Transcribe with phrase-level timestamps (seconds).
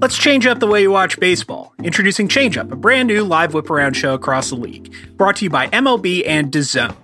[0.00, 1.74] Let's change up the way you watch baseball.
[1.82, 4.94] Introducing Change Up, a brand new live whip around show across the league.
[5.16, 6.94] Brought to you by MLB and DAZN.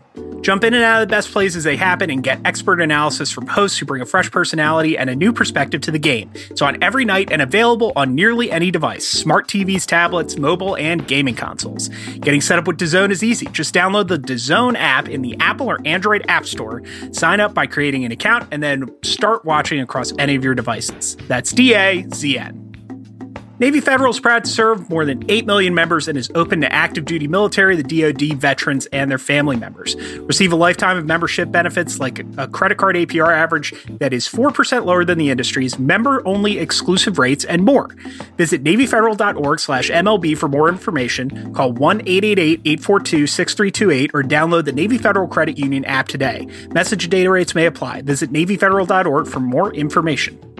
[0.42, 3.32] Jump in and out of the best plays as they happen and get expert analysis
[3.32, 6.30] from hosts who bring a fresh personality and a new perspective to the game.
[6.50, 11.04] It's on every night and available on nearly any device smart TVs, tablets, mobile, and
[11.08, 11.88] gaming consoles.
[12.20, 13.46] Getting set up with DAZN is easy.
[13.46, 17.66] Just download the DAZN app in the Apple or Android App Store, sign up by
[17.66, 21.16] creating an account, and then start watching across any of your devices.
[21.26, 22.63] That's D A Z N.
[23.60, 26.72] Navy Federal is proud to serve more than 8 million members and is open to
[26.72, 29.94] active duty military, the DoD, veterans, and their family members.
[30.22, 34.84] Receive a lifetime of membership benefits like a credit card APR average that is 4%
[34.86, 37.94] lower than the industry's, member only exclusive rates, and more.
[38.36, 41.54] Visit NavyFederal.org slash MLB for more information.
[41.54, 46.48] Call 1 888 842 6328 or download the Navy Federal Credit Union app today.
[46.70, 48.02] Message data rates may apply.
[48.02, 50.53] Visit NavyFederal.org for more information.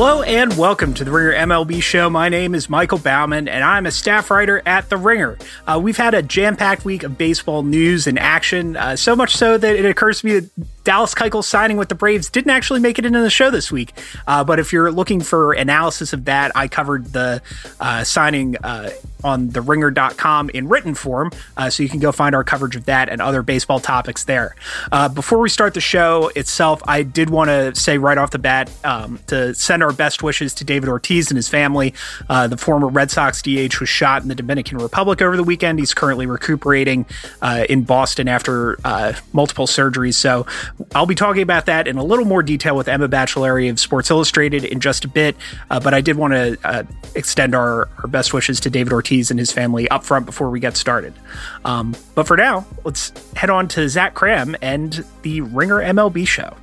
[0.00, 2.08] Hello and welcome to the Ringer MLB show.
[2.08, 5.36] My name is Michael Baumann and I'm a staff writer at The Ringer.
[5.66, 9.34] Uh, we've had a jam packed week of baseball news and action, uh, so much
[9.34, 12.80] so that it occurs to me that Dallas Keuchel signing with the Braves didn't actually
[12.80, 13.92] make it into the show this week.
[14.26, 17.42] Uh, but if you're looking for analysis of that, I covered the
[17.78, 18.88] uh, signing uh,
[19.22, 21.30] on the ringer.com in written form.
[21.58, 24.56] Uh, so you can go find our coverage of that and other baseball topics there.
[24.90, 28.38] Uh, before we start the show itself, I did want to say right off the
[28.38, 31.92] bat um, to send our best wishes to David Ortiz and his family.
[32.30, 35.80] Uh, the former Red Sox DH was shot in the Dominican Republic over the weekend.
[35.80, 37.04] He's currently recuperating
[37.68, 38.78] in Boston after
[39.34, 40.14] multiple surgeries.
[40.14, 40.46] So
[40.94, 44.10] I'll be talking about that in a little more detail with Emma Baccellieri of Sports
[44.10, 45.36] Illustrated in just a bit.
[45.70, 46.84] Uh, but I did want to uh,
[47.14, 50.60] extend our, our best wishes to David Ortiz and his family up front before we
[50.60, 51.14] get started.
[51.64, 56.56] Um, but for now, let's head on to Zach Kram and the Ringer MLB show.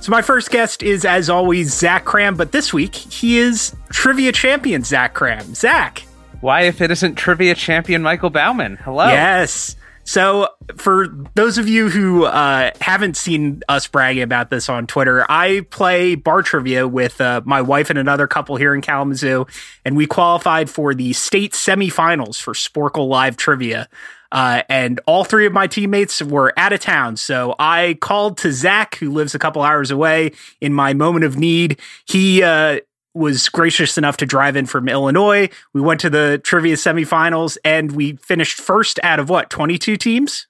[0.00, 4.32] So my first guest is, as always, Zach Kram, but this week he is trivia
[4.32, 5.54] champion Zach Kram.
[5.54, 6.04] Zach.
[6.40, 8.76] Why, if it isn't trivia champion Michael Baumann?
[8.76, 9.08] Hello.
[9.08, 9.76] Yes.
[10.04, 15.24] So, for those of you who uh, haven't seen us bragging about this on Twitter,
[15.30, 19.46] I play bar trivia with uh, my wife and another couple here in Kalamazoo,
[19.84, 23.88] and we qualified for the state semifinals for Sporcle Live Trivia.
[24.32, 27.16] Uh, and all three of my teammates were out of town.
[27.16, 31.36] So I called to Zach, who lives a couple hours away, in my moment of
[31.36, 31.80] need.
[32.04, 32.80] He uh,
[33.14, 35.48] was gracious enough to drive in from Illinois.
[35.72, 40.46] We went to the trivia semifinals and we finished first out of what, 22 teams?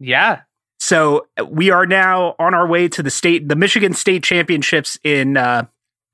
[0.00, 0.42] Yeah.
[0.78, 5.36] So we are now on our way to the state, the Michigan State Championships in,
[5.36, 5.66] uh,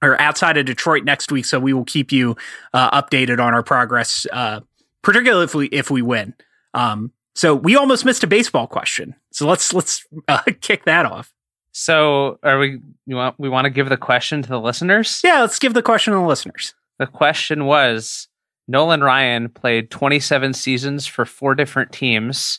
[0.02, 1.46] or outside of Detroit next week.
[1.46, 2.36] So we will keep you
[2.74, 4.60] uh, updated on our progress, uh,
[5.02, 6.34] particularly if we if we win.
[6.74, 9.14] Um, so we almost missed a baseball question.
[9.32, 11.32] So let's let's uh, kick that off.
[11.80, 15.20] So, are we you want we want to give the question to the listeners?
[15.22, 16.74] Yeah, let's give the question to the listeners.
[16.98, 18.26] The question was
[18.66, 22.58] Nolan Ryan played 27 seasons for four different teams,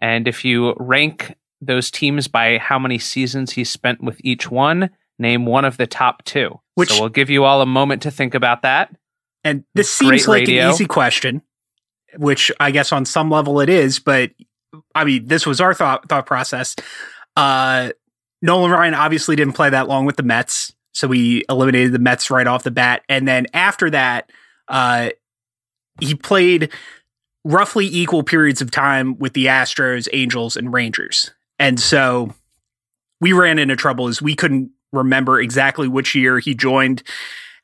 [0.00, 4.88] and if you rank those teams by how many seasons he spent with each one,
[5.18, 6.58] name one of the top two.
[6.74, 8.96] Which, so we'll give you all a moment to think about that.
[9.44, 10.68] And this seems like radio.
[10.68, 11.42] an easy question,
[12.16, 14.30] which I guess on some level it is, but
[14.94, 16.74] I mean, this was our thought thought process.
[17.36, 17.90] Uh,
[18.44, 22.30] Nolan Ryan obviously didn't play that long with the Mets, so we eliminated the Mets
[22.30, 23.02] right off the bat.
[23.08, 24.30] And then after that,
[24.68, 25.08] uh,
[25.98, 26.70] he played
[27.42, 31.30] roughly equal periods of time with the Astros, Angels, and Rangers.
[31.58, 32.34] And so
[33.18, 37.02] we ran into trouble as we couldn't remember exactly which year he joined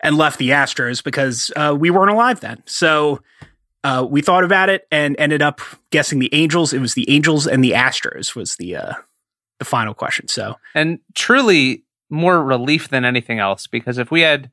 [0.02, 2.62] and left the Astros because uh, we weren't alive then.
[2.64, 3.20] So
[3.84, 6.72] uh, we thought about it and ended up guessing the Angels.
[6.72, 8.94] It was the Angels and the Astros was the uh,
[9.60, 10.26] the final question.
[10.26, 14.50] So, and truly more relief than anything else, because if we had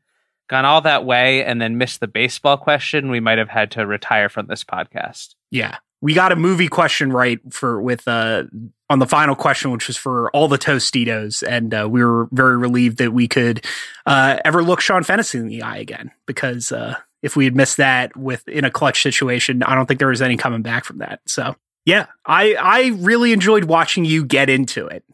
[0.48, 3.88] gone all that way and then missed the baseball question, we might have had to
[3.88, 5.34] retire from this podcast.
[5.50, 5.78] Yeah.
[6.00, 8.44] We got a movie question right for with uh
[8.90, 12.56] on the final question, which was for all the Tostitos, and uh, we were very
[12.56, 13.66] relieved that we could
[14.06, 16.12] uh, ever look Sean Fennessy in the eye again.
[16.26, 20.00] Because uh, if we had missed that with in a clutch situation, I don't think
[20.00, 21.20] there was any coming back from that.
[21.26, 21.56] So
[21.88, 25.06] yeah, I I really enjoyed watching you get into it.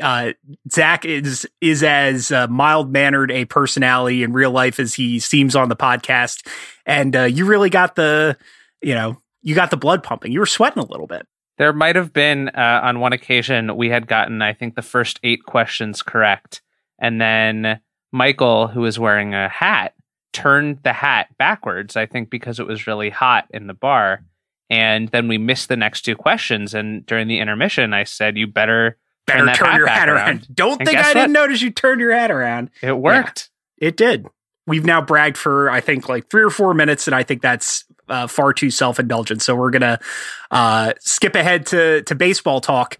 [0.00, 0.32] Uh,
[0.70, 5.56] Zach is is as uh, mild mannered a personality in real life as he seems
[5.56, 6.46] on the podcast,
[6.84, 8.36] and uh, you really got the
[8.82, 10.32] you know you got the blood pumping.
[10.32, 11.26] You were sweating a little bit.
[11.56, 15.18] There might have been uh, on one occasion we had gotten I think the first
[15.22, 16.60] eight questions correct,
[16.98, 17.80] and then
[18.12, 19.94] Michael, who was wearing a hat,
[20.34, 24.24] turned the hat backwards, I think because it was really hot in the bar.
[24.72, 26.72] And then we missed the next two questions.
[26.72, 28.96] And during the intermission, I said, You better
[29.26, 30.28] better turn, turn your hat around.
[30.28, 30.54] around.
[30.54, 31.12] Don't and think I what?
[31.12, 32.70] didn't notice you turned your hat around.
[32.80, 33.50] It worked.
[33.76, 34.26] Yeah, it did.
[34.66, 37.84] We've now bragged for, I think, like three or four minutes, and I think that's
[38.08, 39.42] uh, far too self indulgent.
[39.42, 39.98] So we're going to
[40.50, 42.96] uh, skip ahead to, to baseball talk,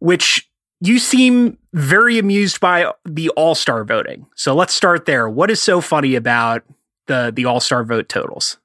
[0.00, 0.46] which
[0.82, 4.26] you seem very amused by the All Star voting.
[4.34, 5.26] So let's start there.
[5.30, 6.64] What is so funny about
[7.06, 8.58] the the All Star vote totals?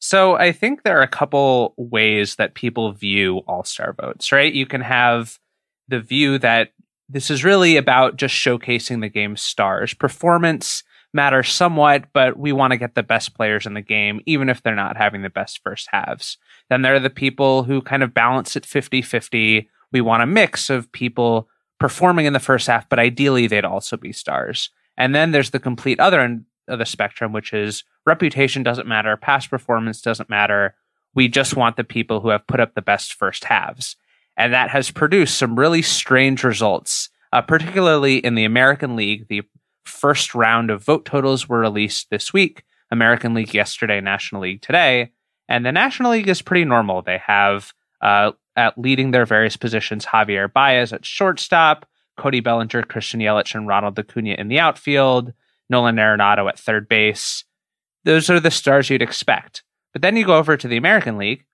[0.00, 4.30] So I think there are a couple ways that people view All Star votes.
[4.32, 5.38] Right, you can have
[5.88, 6.72] the view that
[7.08, 9.94] this is really about just showcasing the game's stars.
[9.94, 10.82] Performance
[11.14, 14.62] matters somewhat, but we want to get the best players in the game, even if
[14.62, 16.36] they're not having the best first halves.
[16.68, 19.68] Then there are the people who kind of balance it 50 50.
[19.90, 21.48] We want a mix of people
[21.80, 24.70] performing in the first half, but ideally they'd also be stars.
[24.96, 29.16] And then there's the complete other end of the spectrum, which is reputation doesn't matter,
[29.16, 30.74] past performance doesn't matter.
[31.14, 33.96] We just want the people who have put up the best first halves.
[34.36, 39.28] And that has produced some really strange results, uh, particularly in the American League.
[39.28, 39.42] The
[39.84, 45.12] first round of vote totals were released this week American League yesterday, National League today.
[45.48, 47.02] And the National League is pretty normal.
[47.02, 53.20] They have uh, at leading their various positions Javier Baez at shortstop, Cody Bellinger, Christian
[53.20, 55.32] Yelich, and Ronald Acuna in the outfield,
[55.70, 57.44] Nolan Arenado at third base.
[58.04, 59.62] Those are the stars you'd expect.
[59.92, 61.44] But then you go over to the American League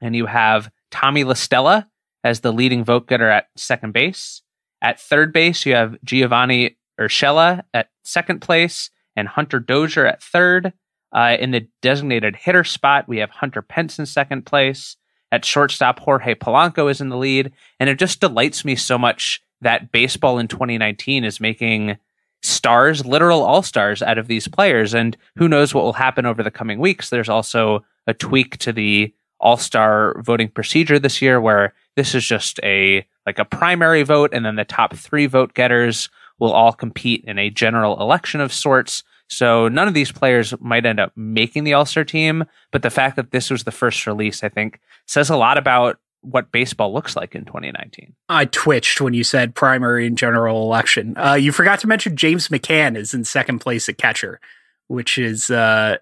[0.00, 1.88] and you have Tommy La Stella
[2.24, 4.42] as the leading vote getter at second base.
[4.82, 10.72] At third base, you have Giovanny Urshela at second place and Hunter Dozier at third.
[11.12, 14.96] Uh, in the designated hitter spot, we have Hunter Pence in second place.
[15.32, 17.52] At shortstop, Jorge Polanco is in the lead.
[17.80, 21.96] And it just delights me so much that baseball in 2019 is making
[22.46, 24.94] stars, literal all stars out of these players.
[24.94, 27.10] And who knows what will happen over the coming weeks.
[27.10, 32.26] There's also a tweak to the all star voting procedure this year where this is
[32.26, 36.08] just a like a primary vote and then the top three vote getters
[36.38, 40.86] will all compete in a general election of sorts so none of these players might
[40.86, 44.06] end up making the All Star team, but the fact that this was the first
[44.06, 48.14] release, I think, says a lot about what baseball looks like in 2019.
[48.28, 51.16] I twitched when you said primary and general election.
[51.16, 54.40] Uh, you forgot to mention James McCann is in second place at catcher,
[54.88, 55.96] which is uh,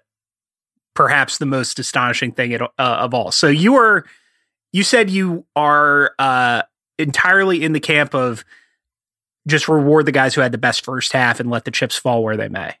[0.95, 3.31] perhaps the most astonishing thing at, uh, of all.
[3.31, 4.05] So you are,
[4.73, 6.63] you said you are uh,
[6.97, 8.43] entirely in the camp of
[9.47, 12.23] just reward the guys who had the best first half and let the chips fall
[12.23, 12.75] where they may.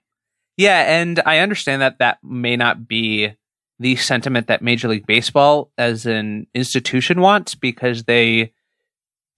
[0.57, 3.33] Yeah, and I understand that that may not be
[3.79, 8.53] the sentiment that Major League Baseball as an institution wants because they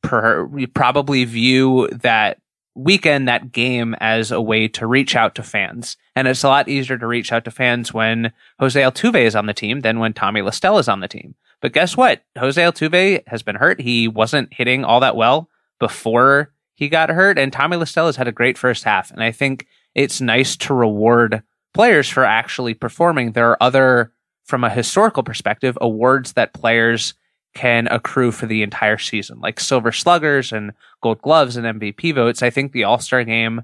[0.03, 2.39] per- probably view that
[2.75, 5.97] weekend, that game, as a way to reach out to fans.
[6.15, 9.47] And it's a lot easier to reach out to fans when Jose Altuve is on
[9.47, 11.35] the team than when Tommy La Stella is on the team.
[11.59, 12.21] But guess what?
[12.37, 13.81] Jose Altuve has been hurt.
[13.81, 15.49] He wasn't hitting all that well
[15.79, 19.09] before he got hurt, and Tommy La Stella has had a great first half.
[19.09, 21.41] And I think it's nice to reward
[21.73, 23.31] players for actually performing.
[23.31, 24.11] There are other,
[24.47, 27.13] from a historical perspective, awards that players
[27.53, 32.41] can accrue for the entire season, like Silver Sluggers and Gold Gloves and MVP votes.
[32.41, 33.63] I think the All Star game,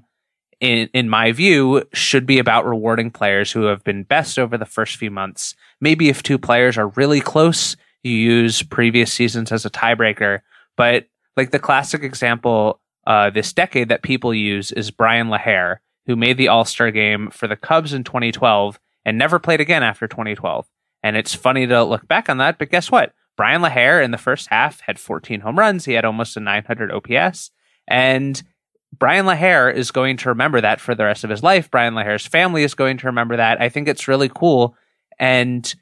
[0.60, 4.66] in, in my view, should be about rewarding players who have been best over the
[4.66, 5.54] first few months.
[5.80, 10.40] Maybe if two players are really close, you use previous seasons as a tiebreaker.
[10.76, 15.76] But like the classic example uh, this decade that people use is Brian LaHair,
[16.06, 19.82] who made the All Star game for the Cubs in 2012 and never played again
[19.82, 20.66] after 2012.
[21.04, 23.12] And it's funny to look back on that, but guess what?
[23.36, 25.84] Brian LaHair in the first half had 14 home runs.
[25.84, 27.50] He had almost a 900 OPS.
[27.86, 28.42] And
[28.98, 31.70] Brian LaHair is going to remember that for the rest of his life.
[31.70, 33.60] Brian LaHair's family is going to remember that.
[33.60, 34.76] I think it's really cool.
[35.18, 35.74] And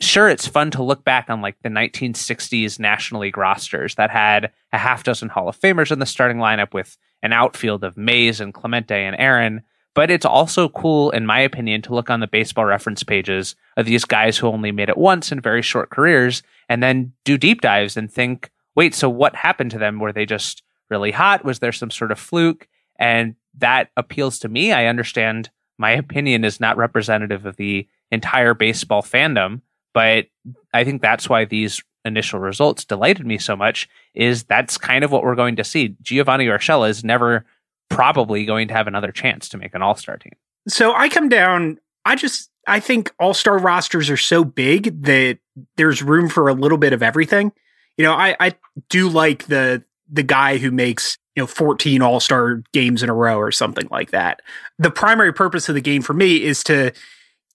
[0.00, 4.52] sure, it's fun to look back on like the 1960s National League rosters that had
[4.72, 8.40] a half dozen Hall of Famers in the starting lineup with an outfield of Mays
[8.40, 9.62] and Clemente and Aaron.
[9.94, 13.86] But it's also cool, in my opinion, to look on the baseball reference pages of
[13.86, 17.60] these guys who only made it once in very short careers and then do deep
[17.60, 19.98] dives and think, wait, so what happened to them?
[19.98, 21.44] Were they just really hot?
[21.44, 22.68] Was there some sort of fluke?
[22.98, 24.72] And that appeals to me.
[24.72, 30.26] I understand my opinion is not representative of the entire baseball fandom, but
[30.72, 35.10] I think that's why these initial results delighted me so much is that's kind of
[35.10, 35.96] what we're going to see.
[36.02, 37.44] Giovanny Urshela is never
[37.90, 40.32] probably going to have another chance to make an all star team.
[40.66, 45.38] So I come down, I just, I think all star rosters are so big that
[45.76, 47.52] there's room for a little bit of everything.
[47.98, 48.54] You know, I, I
[48.88, 53.38] do like the, the guy who makes you know 14 all-star games in a row
[53.38, 54.42] or something like that
[54.78, 56.92] the primary purpose of the game for me is to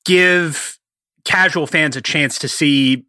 [0.06, 0.80] give
[1.24, 3.06] casual fans a chance to see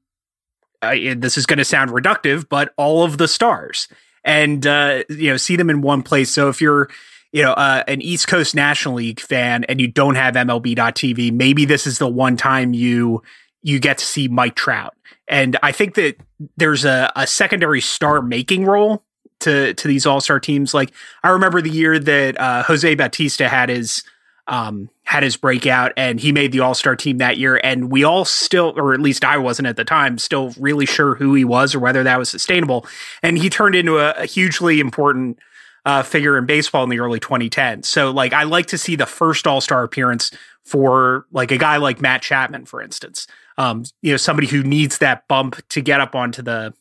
[0.82, 3.88] uh, this is going to sound reductive but all of the stars
[4.24, 6.90] and uh, you know see them in one place so if you're
[7.36, 11.64] you know uh, an east coast national league fan and you don't have mlb.tv maybe
[11.64, 13.22] this is the one time you
[13.62, 14.94] you get to see mike trout
[15.28, 16.16] and i think that
[16.56, 19.02] there's a, a secondary star making role
[19.40, 20.74] to to these All Star teams.
[20.74, 24.02] Like I remember the year that uh, Jose Bautista had his
[24.48, 27.60] um, had his breakout, and he made the All Star team that year.
[27.62, 31.14] And we all still, or at least I wasn't at the time, still really sure
[31.14, 32.86] who he was or whether that was sustainable.
[33.22, 35.38] And he turned into a, a hugely important.
[35.86, 37.86] Uh, figure in baseball in the early 2010s.
[37.86, 40.32] So, like, I like to see the first All Star appearance
[40.64, 43.28] for like a guy like Matt Chapman, for instance.
[43.56, 46.74] Um, you know, somebody who needs that bump to get up onto the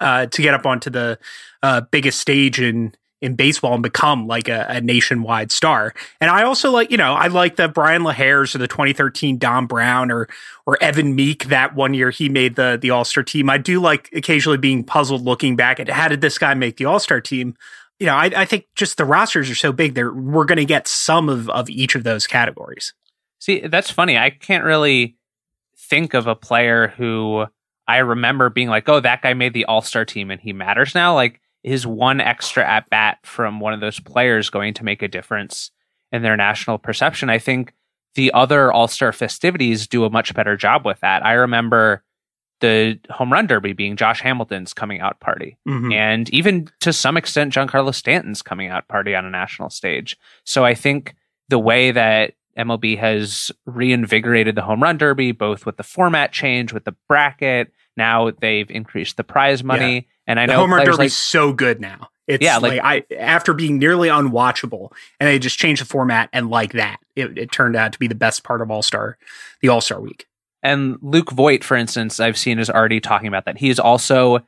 [0.00, 1.18] uh, to get up onto the
[1.62, 5.94] uh, biggest stage in in baseball and become like a, a, nationwide star.
[6.20, 9.68] And I also like, you know, I like the Brian LaHaires or the 2013 Dom
[9.68, 10.28] Brown or
[10.66, 13.48] or Evan Meek that one year he made the the All Star team.
[13.48, 16.84] I do like occasionally being puzzled looking back at how did this guy make the
[16.84, 17.56] All Star team.
[18.02, 19.94] You know, I, I think just the rosters are so big.
[19.94, 22.94] There, we're going to get some of of each of those categories.
[23.38, 24.18] See, that's funny.
[24.18, 25.14] I can't really
[25.76, 27.46] think of a player who
[27.86, 30.96] I remember being like, "Oh, that guy made the All Star team and he matters
[30.96, 35.02] now." Like, is one extra at bat from one of those players going to make
[35.02, 35.70] a difference
[36.10, 37.30] in their national perception?
[37.30, 37.72] I think
[38.16, 41.24] the other All Star festivities do a much better job with that.
[41.24, 42.02] I remember
[42.62, 45.92] the home run derby being Josh Hamilton's coming out party, mm-hmm.
[45.92, 50.16] and even to some extent, Giancarlo Stanton's coming out party on a national stage.
[50.44, 51.14] So I think
[51.50, 56.72] the way that MLB has reinvigorated the home run derby, both with the format change,
[56.72, 57.72] with the bracket.
[57.96, 60.00] Now they've increased the prize money, yeah.
[60.26, 62.08] and I the know home run derby like, is so good now.
[62.28, 66.30] It's yeah, like, like, I after being nearly unwatchable, and they just changed the format,
[66.32, 69.18] and like that, it, it turned out to be the best part of All Star,
[69.60, 70.26] the All Star Week.
[70.62, 73.58] And Luke Voit, for instance, I've seen is already talking about that.
[73.58, 74.40] He is also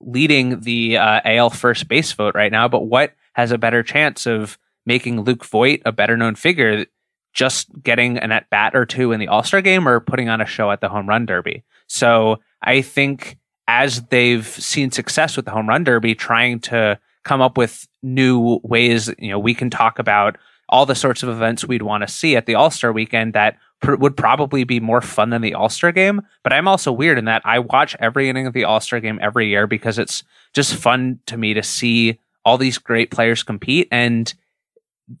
[0.00, 2.68] leading the uh, AL first base vote right now.
[2.68, 6.86] But what has a better chance of making Luke Voit a better known figure
[7.34, 10.40] just getting an at bat or two in the All Star game or putting on
[10.40, 11.64] a show at the Home Run Derby.
[11.86, 17.40] So I think as they've seen success with the Home Run Derby, trying to come
[17.40, 20.38] up with new ways, you know, we can talk about
[20.70, 23.58] all the sorts of events we'd want to see at the All Star weekend that
[23.80, 26.22] pr- would probably be more fun than the All Star game.
[26.42, 29.18] But I'm also weird in that I watch every inning of the All Star game
[29.22, 33.88] every year because it's just fun to me to see all these great players compete.
[33.90, 34.32] And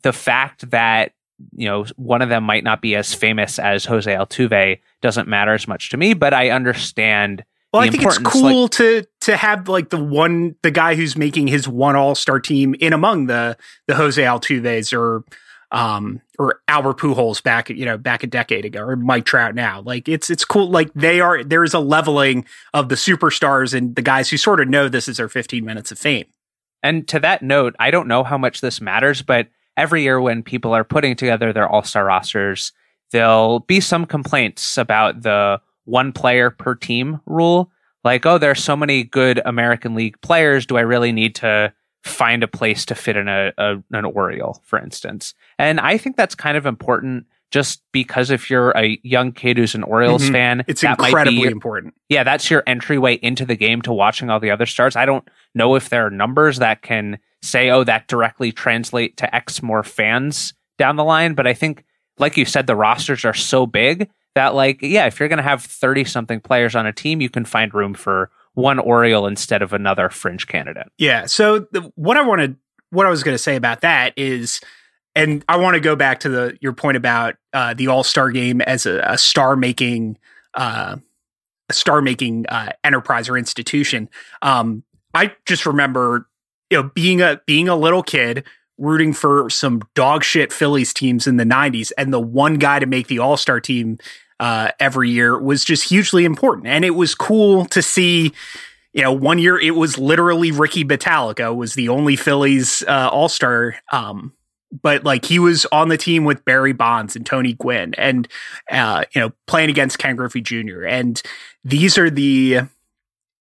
[0.02, 1.12] the fact that
[1.52, 5.52] you know, one of them might not be as famous as Jose Altuve doesn't matter
[5.54, 7.44] as much to me, but I understand.
[7.72, 11.16] Well, I think it's cool like, to to have like the one the guy who's
[11.16, 15.22] making his one All Star team in among the the Jose Altuves or
[15.70, 19.80] um or Albert Pujols back you know back a decade ago or Mike Trout now.
[19.80, 20.70] Like it's it's cool.
[20.70, 24.60] Like they are there is a leveling of the superstars and the guys who sort
[24.60, 26.26] of know this is their 15 minutes of fame.
[26.82, 30.42] And to that note, I don't know how much this matters, but every year when
[30.42, 32.72] people are putting together their all star rosters,
[33.12, 37.70] there'll be some complaints about the one player per team rule.
[38.04, 40.66] Like, oh, there's so many good American League players.
[40.66, 41.72] Do I really need to
[42.04, 45.34] find a place to fit in a, a an Oriole, for instance?
[45.58, 49.74] And I think that's kind of important just because if you're a young kid who's
[49.74, 50.32] an Orioles mm-hmm.
[50.32, 51.94] fan, it's incredibly your, important.
[52.08, 54.96] Yeah, that's your entryway into the game to watching all the other stars.
[54.96, 59.34] I don't know if there are numbers that can say, oh, that directly translate to
[59.34, 61.34] X more fans down the line.
[61.34, 61.84] But I think,
[62.18, 65.42] like you said, the rosters are so big that, like, yeah, if you're going to
[65.42, 69.62] have 30 something players on a team, you can find room for one Oriole instead
[69.62, 70.88] of another fringe candidate.
[70.98, 71.26] Yeah.
[71.26, 72.56] So the, what I wanted,
[72.90, 74.60] what I was going to say about that is,
[75.14, 78.30] and I want to go back to the your point about uh, the All Star
[78.30, 80.18] Game as a, a star making,
[80.54, 80.96] uh,
[81.68, 84.08] a star making uh, enterprise or institution.
[84.42, 84.82] Um,
[85.14, 86.28] I just remember
[86.70, 88.44] you know, being a being a little kid
[88.76, 92.86] rooting for some dog shit Phillies teams in the 90s and the one guy to
[92.86, 93.98] make the All-Star team
[94.40, 96.66] uh, every year was just hugely important.
[96.66, 98.32] And it was cool to see
[98.92, 103.28] you know, one year it was literally Ricky Bottalico was the only Phillies uh, All
[103.28, 103.76] Star.
[103.92, 104.32] Um,
[104.82, 108.28] but like he was on the team with Barry Bonds and Tony Gwynn, and
[108.70, 110.84] uh, you know, playing against Ken Griffey Jr.
[110.84, 111.20] And
[111.64, 112.60] these are the.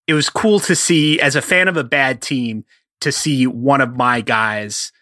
[0.05, 2.63] It was cool to see as a fan of a bad team
[3.01, 4.93] to see one of my guys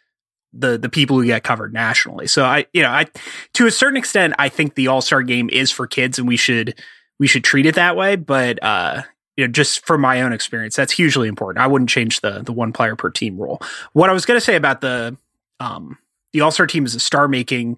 [0.58, 2.28] the the people who get covered nationally.
[2.28, 3.08] So I you know I
[3.54, 6.38] to a certain extent I think the All Star game is for kids and we
[6.38, 6.76] should
[7.20, 8.16] we should treat it that way.
[8.16, 9.04] But uh,
[9.38, 11.64] you know, just from my own experience, that's hugely important.
[11.64, 13.62] I wouldn't change the the one player per team rule.
[13.94, 15.18] What I was going to say about the
[15.60, 15.98] um,
[16.34, 17.78] the All Star team as a star making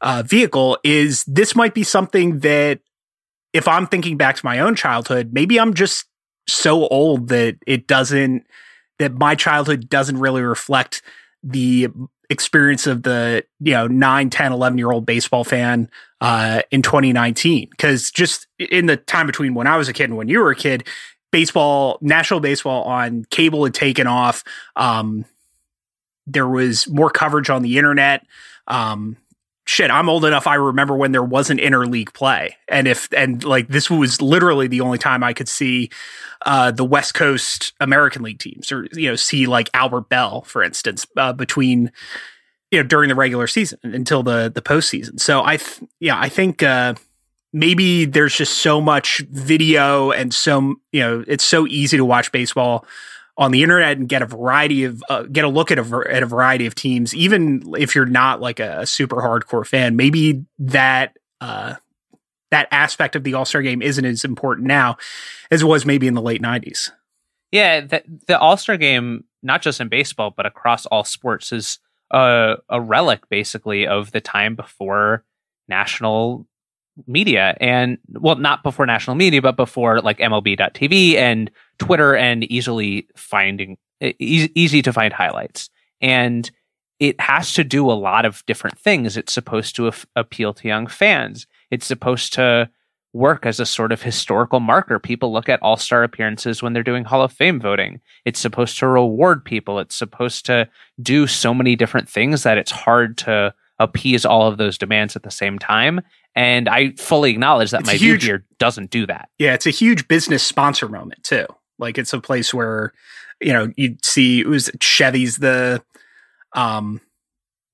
[0.00, 2.80] uh, vehicle is this might be something that
[3.52, 6.06] if I'm thinking back to my own childhood, maybe I'm just
[6.46, 8.46] so old that it doesn't
[8.98, 11.02] that my childhood doesn't really reflect
[11.42, 11.88] the
[12.30, 15.88] experience of the you know 9 10 11 year old baseball fan
[16.20, 20.16] uh, in 2019 because just in the time between when i was a kid and
[20.16, 20.86] when you were a kid
[21.30, 24.44] baseball national baseball on cable had taken off.
[24.76, 25.24] Um,
[26.26, 28.26] there was more coverage on the internet.
[28.66, 29.16] Um,
[29.68, 30.46] shit, I'm old enough.
[30.46, 34.80] I remember when there wasn't interleague play, and if and like this was literally the
[34.80, 35.90] only time I could see
[36.46, 40.62] uh, the West Coast American League teams, or you know, see like Albert Belle, for
[40.62, 41.92] instance, uh, between
[42.70, 45.20] you know during the regular season until the the postseason.
[45.20, 46.62] So I, th- yeah, I think.
[46.62, 46.94] Uh,
[47.50, 52.30] maybe there's just so much video and so you know it's so easy to watch
[52.30, 52.84] baseball
[53.38, 56.22] on the internet and get a variety of uh, get a look at a at
[56.24, 59.94] a variety of teams, even if you're not like a, super hardcore fan.
[59.94, 61.76] Maybe that uh,
[62.50, 64.96] that aspect of the All Star game isn't as important now
[65.50, 66.90] as it was maybe in the late '90s.
[67.52, 71.78] Yeah, the, the All Star game, not just in baseball but across all sports, is
[72.10, 75.24] a, a relic basically of the time before
[75.68, 76.47] national
[77.06, 83.06] media and well not before national media but before like mlb.tv and twitter and easily
[83.16, 85.70] finding easy, easy to find highlights.
[86.00, 86.50] And
[87.00, 89.16] it has to do a lot of different things.
[89.16, 91.46] It's supposed to af- appeal to young fans.
[91.70, 92.70] It's supposed to
[93.12, 94.98] work as a sort of historical marker.
[94.98, 98.00] People look at all-star appearances when they're doing hall of fame voting.
[98.24, 99.78] It's supposed to reward people.
[99.78, 100.68] It's supposed to
[101.00, 105.22] do so many different things that it's hard to appease all of those demands at
[105.22, 106.00] the same time
[106.38, 109.28] and I fully acknowledge that it's my huge, view here doesn't do that.
[109.38, 111.46] Yeah, it's a huge business sponsor moment too.
[111.80, 112.92] Like it's a place where,
[113.40, 115.82] you know, you'd see it was Chevy's the
[116.54, 117.00] um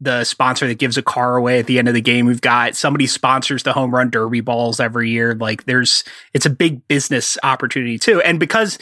[0.00, 2.24] the sponsor that gives a car away at the end of the game.
[2.24, 5.34] We've got somebody sponsors the home run derby balls every year.
[5.34, 8.22] Like there's it's a big business opportunity too.
[8.22, 8.78] And because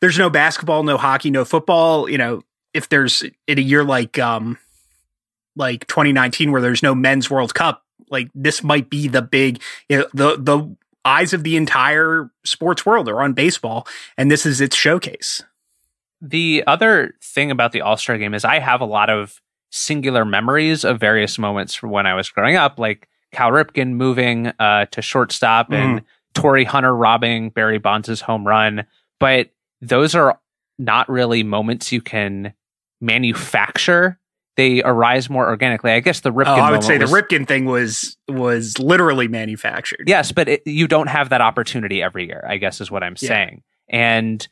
[0.00, 4.16] there's no basketball, no hockey, no football, you know, if there's in a year like
[4.20, 4.58] um
[5.56, 9.98] like 2019 where there's no men's World Cup, like this might be the big you
[9.98, 13.86] know, the the eyes of the entire sports world are on baseball
[14.16, 15.42] and this is its showcase.
[16.20, 19.40] The other thing about the All-Star game is I have a lot of
[19.70, 24.46] singular memories of various moments from when I was growing up like Cal Ripken moving
[24.58, 25.74] uh, to shortstop mm.
[25.74, 26.02] and
[26.34, 28.86] Torii Hunter robbing Barry Bonds' home run,
[29.20, 30.40] but those are
[30.78, 32.54] not really moments you can
[33.00, 34.18] manufacture
[34.56, 35.90] they arise more organically.
[35.90, 36.58] I guess the Ripken.
[36.58, 40.04] Oh, I would say was, the Ripken thing was was literally manufactured.
[40.06, 42.44] Yes, but it, you don't have that opportunity every year.
[42.48, 43.28] I guess is what I'm yeah.
[43.28, 44.46] saying, and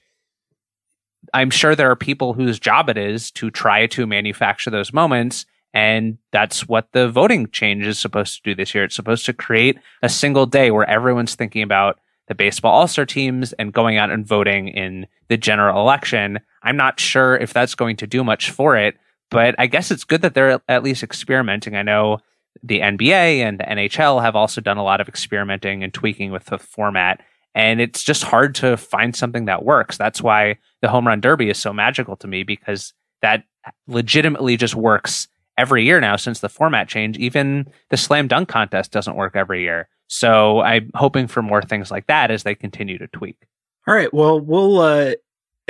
[1.33, 5.47] I'm sure there are people whose job it is to try to manufacture those moments.
[5.75, 8.85] And that's what the voting change is supposed to do this year.
[8.85, 13.07] It's supposed to create a single day where everyone's thinking about the baseball all star
[13.07, 16.41] teams and going out and voting in the general election.
[16.63, 18.97] I'm not sure if that's going to do much for it
[19.33, 21.75] but I guess it's good that they're at least experimenting.
[21.75, 22.19] I know
[22.63, 26.45] the NBA and the NHL have also done a lot of experimenting and tweaking with
[26.45, 27.23] the format.
[27.55, 29.97] And it's just hard to find something that works.
[29.97, 32.93] That's why the home run derby is so magical to me because
[33.23, 33.45] that
[33.87, 37.17] legitimately just works every year now since the format change.
[37.17, 39.89] Even the slam dunk contest doesn't work every year.
[40.09, 43.47] So I'm hoping for more things like that as they continue to tweak.
[43.89, 44.13] All right.
[44.13, 45.13] Well, we'll uh,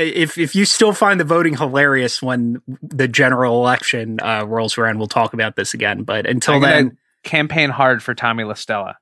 [0.06, 4.98] if if you still find the voting hilarious when the general election uh, rolls around,
[4.98, 6.02] we'll talk about this again.
[6.02, 8.98] But until then, campaign hard for Tommy La Stella.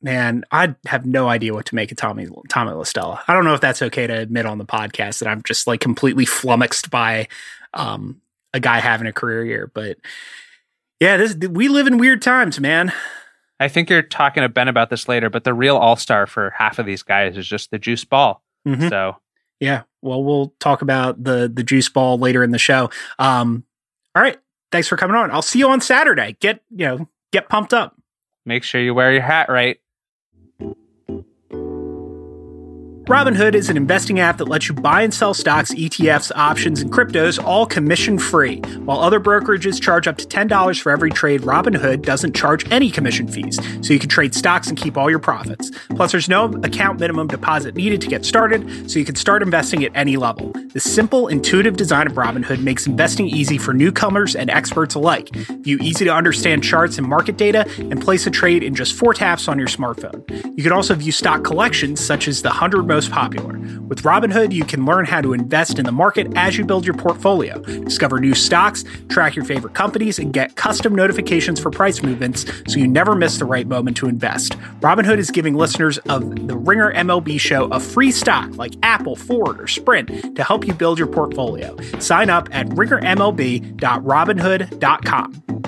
[0.00, 3.22] Man, I have no idea what to make of Tommy Tommy La Stella.
[3.28, 5.80] I don't know if that's okay to admit on the podcast that I'm just like
[5.80, 7.28] completely flummoxed by
[7.72, 8.20] um,
[8.52, 9.70] a guy having a career year.
[9.72, 9.98] But
[10.98, 12.92] yeah, this we live in weird times, man.
[13.60, 16.50] I think you're talking to Ben about this later, but the real all star for
[16.50, 18.42] half of these guys is just the juice ball.
[18.66, 18.88] Mm-hmm.
[18.88, 19.16] So
[19.62, 22.90] yeah, well, we'll talk about the the juice ball later in the show.
[23.20, 23.62] Um,
[24.12, 24.36] all right,
[24.72, 25.30] thanks for coming on.
[25.30, 26.36] I'll see you on Saturday.
[26.40, 27.96] Get you know, get pumped up.
[28.44, 29.78] Make sure you wear your hat right.
[33.12, 36.90] Robinhood is an investing app that lets you buy and sell stocks, ETFs, options, and
[36.90, 38.56] cryptos all commission free.
[38.86, 43.28] While other brokerages charge up to $10 for every trade, Robinhood doesn't charge any commission
[43.28, 45.70] fees, so you can trade stocks and keep all your profits.
[45.90, 49.84] Plus, there's no account minimum deposit needed to get started, so you can start investing
[49.84, 50.50] at any level.
[50.72, 55.28] The simple, intuitive design of Robinhood makes investing easy for newcomers and experts alike.
[55.60, 59.12] View easy to understand charts and market data, and place a trade in just four
[59.12, 60.24] taps on your smartphone.
[60.56, 63.58] You can also view stock collections such as the 100 most most popular.
[63.88, 66.94] With Robinhood, you can learn how to invest in the market as you build your
[66.94, 72.44] portfolio, discover new stocks, track your favorite companies, and get custom notifications for price movements
[72.68, 74.52] so you never miss the right moment to invest.
[74.80, 79.60] Robinhood is giving listeners of the Ringer MLB show a free stock like Apple, Ford,
[79.60, 81.76] or Sprint to help you build your portfolio.
[81.98, 85.61] Sign up at ringermlb.robinhood.com.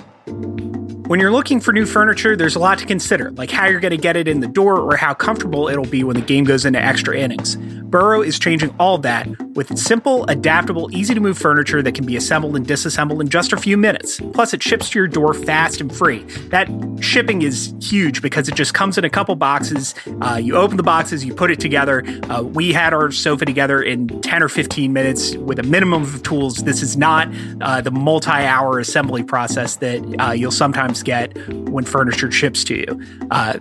[1.07, 3.91] When you're looking for new furniture, there's a lot to consider, like how you're going
[3.91, 6.65] to get it in the door or how comfortable it'll be when the game goes
[6.65, 7.57] into extra innings.
[7.57, 12.17] Burrow is changing all that with simple, adaptable, easy to move furniture that can be
[12.17, 14.21] assembled and disassembled in just a few minutes.
[14.33, 16.25] Plus, it ships to your door fast and free.
[16.49, 16.69] That
[17.01, 19.95] shipping is huge because it just comes in a couple boxes.
[20.21, 22.03] Uh, you open the boxes, you put it together.
[22.29, 26.23] Uh, we had our sofa together in 10 or 15 minutes with a minimum of
[26.23, 26.57] tools.
[26.57, 27.29] This is not
[27.61, 31.37] uh, the multi hour assembly process that uh, you'll sometimes get
[31.69, 33.03] when furniture ships to you.
[33.31, 33.59] Uh,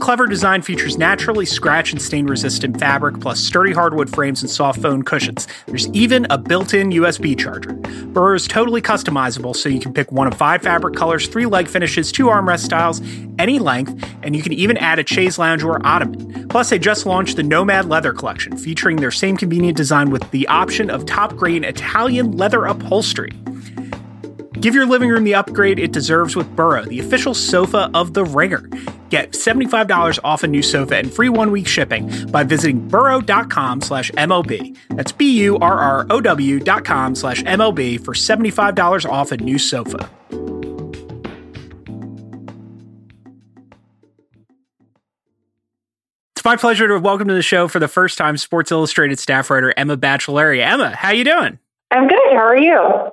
[0.00, 4.80] clever design features naturally scratch and stain resistant fabric plus sturdy hardwood frames and soft
[4.80, 5.25] foam cushions.
[5.66, 7.72] There's even a built in USB charger.
[8.06, 11.68] Burrow is totally customizable, so you can pick one of five fabric colors, three leg
[11.68, 13.00] finishes, two armrest styles,
[13.38, 16.48] any length, and you can even add a chaise lounge or ottoman.
[16.48, 20.46] Plus, they just launched the Nomad Leather Collection, featuring their same convenient design with the
[20.48, 23.32] option of top grade Italian leather upholstery.
[24.60, 28.24] Give your living room the upgrade it deserves with Burrow, the official sofa of the
[28.24, 28.68] ringer.
[29.10, 34.76] Get $75 off a new sofa and free one-week shipping by visiting burrow.com slash MLB.
[34.90, 40.10] That's B-U-R-R-O-W dot com slash MLB for $75 off a new sofa.
[46.34, 49.50] It's my pleasure to welcome to the show for the first time Sports Illustrated staff
[49.50, 50.60] writer Emma Baccellieri.
[50.64, 51.58] Emma, how you doing?
[51.90, 52.18] I'm good.
[52.32, 53.10] How are you?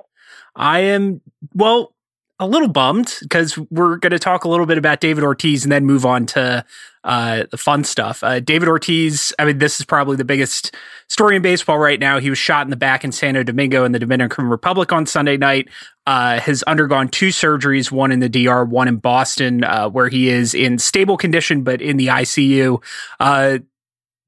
[0.56, 1.20] I am,
[1.54, 1.94] well,
[2.40, 5.70] a little bummed because we're going to talk a little bit about David Ortiz and
[5.70, 6.64] then move on to
[7.04, 8.24] uh, the fun stuff.
[8.24, 10.74] Uh, David Ortiz, I mean, this is probably the biggest
[11.08, 12.18] story in baseball right now.
[12.18, 15.36] He was shot in the back in Santo Domingo in the Dominican Republic on Sunday
[15.36, 15.68] night.
[16.06, 20.28] Uh, has undergone two surgeries, one in the DR, one in Boston, uh, where he
[20.28, 22.82] is in stable condition but in the ICU.
[23.20, 23.58] Uh,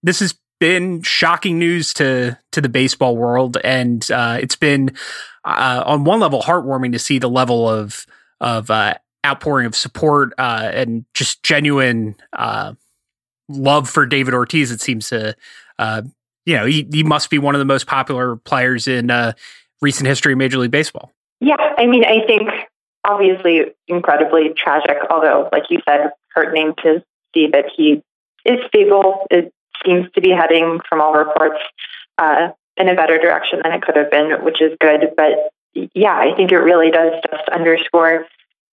[0.02, 4.94] this has been shocking news to to the baseball world, and uh, it's been
[5.44, 8.06] uh, on one level heartwarming to see the level of
[8.40, 12.74] of uh, outpouring of support uh, and just genuine uh,
[13.48, 14.70] love for David Ortiz.
[14.70, 15.34] It seems to,
[15.78, 16.02] uh,
[16.44, 19.10] you know, he, he must be one of the most popular players in
[19.80, 21.12] recent history of Major League Baseball.
[21.40, 22.48] Yeah, I mean, I think
[23.04, 27.02] obviously incredibly tragic, although, like you said, heartening to
[27.34, 28.02] see that he
[28.44, 29.26] is stable.
[29.30, 29.52] It
[29.86, 31.60] seems to be heading, from all reports,
[32.18, 35.12] uh, in a better direction than it could have been, which is good.
[35.16, 35.50] But
[35.94, 38.26] yeah, I think it really does just underscore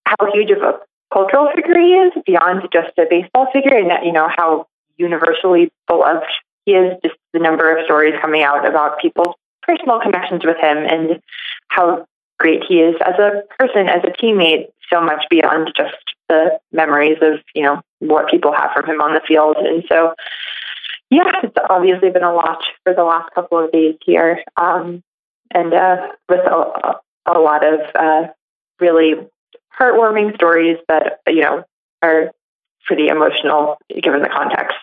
[0.06, 0.80] how huge of a
[1.13, 5.71] cultural figure he is beyond just a baseball figure and that, you know, how universally
[5.88, 6.26] beloved
[6.65, 10.78] he is, just the number of stories coming out about people's personal connections with him
[10.78, 11.21] and
[11.67, 12.06] how
[12.39, 15.95] great he is as a person, as a teammate, so much beyond just
[16.30, 19.56] the memories of, you know, what people have from him on the field.
[19.58, 20.13] And so
[21.13, 25.04] yeah, it's obviously been a lot for the last couple of days here, um,
[25.54, 26.95] and uh, with a,
[27.28, 28.28] a, lot of uh,
[28.80, 29.13] really
[29.80, 31.63] heartwarming stories that you know
[32.02, 32.32] are
[32.88, 34.76] pretty emotional given the context.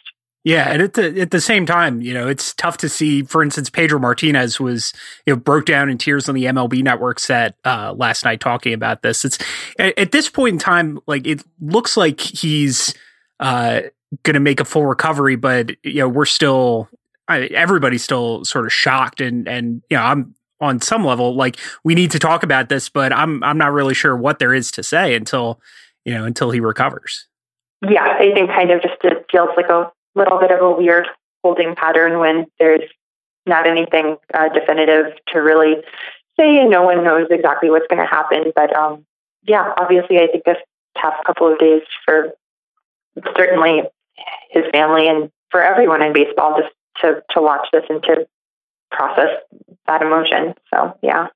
[0.45, 3.23] Yeah, and at the at the same time, you know, it's tough to see.
[3.23, 4.93] For instance, Pedro Martinez was
[5.27, 8.73] you know broke down in tears on the MLB Network set uh, last night talking
[8.73, 9.25] about this.
[9.25, 9.39] It's
[9.79, 12.95] at, at, this point in time, like it looks like he's
[13.41, 13.83] uh,
[14.23, 16.89] going to make a full recovery, but you know we're still
[17.29, 21.57] I, everybody's still sort of shocked and and you know I'm on some level like
[21.85, 24.71] we need to talk about this, but I'm I'm not really sure what there is
[24.73, 25.61] to say until
[26.05, 27.27] you know until he recovers.
[27.83, 31.07] Yeah, I think kind of just it feels like a little bit of a weird
[31.43, 32.83] holding pattern when there's
[33.47, 35.77] not anything uh, definitive to really
[36.39, 38.53] say, and no one knows exactly what's going to happen.
[38.55, 39.07] But um,
[39.45, 40.59] yeah, obviously, I think this
[41.01, 42.33] tough couple of days for
[43.37, 43.83] certainly
[44.51, 48.27] his family and for everyone in baseball just to to watch this and to
[48.91, 49.31] process
[49.87, 50.55] that emotion.
[50.73, 51.29] So yeah.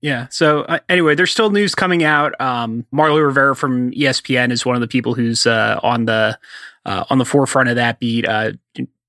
[0.00, 0.28] Yeah.
[0.30, 2.40] So uh, anyway, there's still news coming out.
[2.40, 6.38] Um, Marly Rivera from ESPN is one of the people who's uh, on the
[6.86, 8.26] uh, on the forefront of that beat.
[8.26, 8.52] Uh,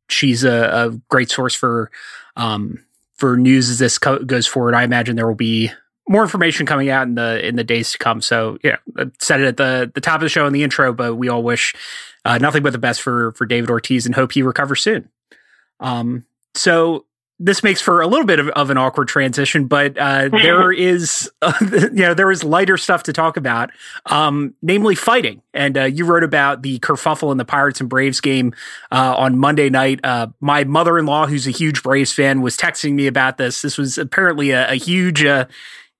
[0.09, 1.91] she's a, a, great source for
[2.35, 2.83] um,
[3.15, 4.73] for news as this co- goes forward.
[4.73, 5.71] I imagine there will be
[6.07, 8.19] more information coming out in the in the days to come.
[8.19, 10.91] So yeah, I said it at the the top of the show in the intro,
[10.91, 11.75] but we all wish
[12.25, 15.10] uh, nothing but the best for for David Ortiz and hope he recovers soon.
[15.79, 17.05] Um, so
[17.41, 21.32] this makes for a little bit of, of an awkward transition, but uh, there is,
[21.41, 23.71] uh, you know, there is lighter stuff to talk about,
[24.08, 25.41] um, namely fighting.
[25.53, 28.53] And uh, you wrote about the kerfuffle in the Pirates and Braves game
[28.91, 30.01] uh, on Monday night.
[30.03, 33.62] Uh, my mother-in-law, who's a huge Braves fan, was texting me about this.
[33.62, 35.45] This was apparently a, a huge, uh,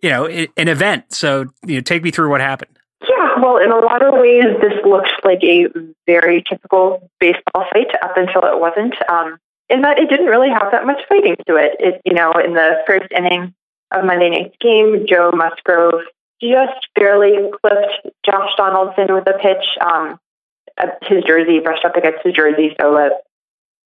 [0.02, 1.14] you know, an event.
[1.14, 2.79] So, you know, take me through what happened.
[3.08, 5.68] Yeah, well, in a lot of ways, this looks like a
[6.06, 8.96] very typical baseball fight up until it wasn't.
[9.10, 9.38] Um,
[9.70, 11.76] in that it didn't really have that much fighting to it.
[11.80, 13.54] It, you know, in the first inning
[13.92, 16.02] of Monday night's game, Joe Musgrove
[16.42, 19.66] just barely clipped Josh Donaldson with a pitch.
[19.80, 20.20] Um,
[20.78, 23.10] uh, his jersey brushed up against his jersey, so uh,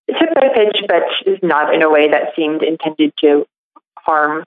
[0.07, 1.03] it took a pitch, but
[1.41, 3.45] not in a way that seemed intended to
[3.97, 4.43] harm,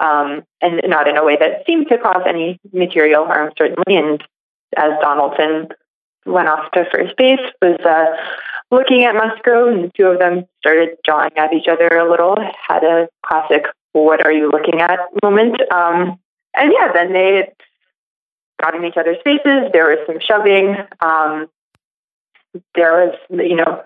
[0.00, 3.96] um, and not in a way that seemed to cause any material harm, certainly.
[3.96, 4.22] And
[4.76, 5.68] as Donaldson
[6.26, 8.16] went off to first base, was uh,
[8.70, 12.36] looking at Musgrove, and the two of them started jawing at each other a little.
[12.66, 15.60] Had a classic "What are you looking at?" moment.
[15.72, 16.18] Um,
[16.54, 17.52] and yeah, then they
[18.60, 19.70] got in each other's faces.
[19.72, 20.76] There was some shoving.
[21.00, 21.48] Um,
[22.74, 23.82] there was, you know,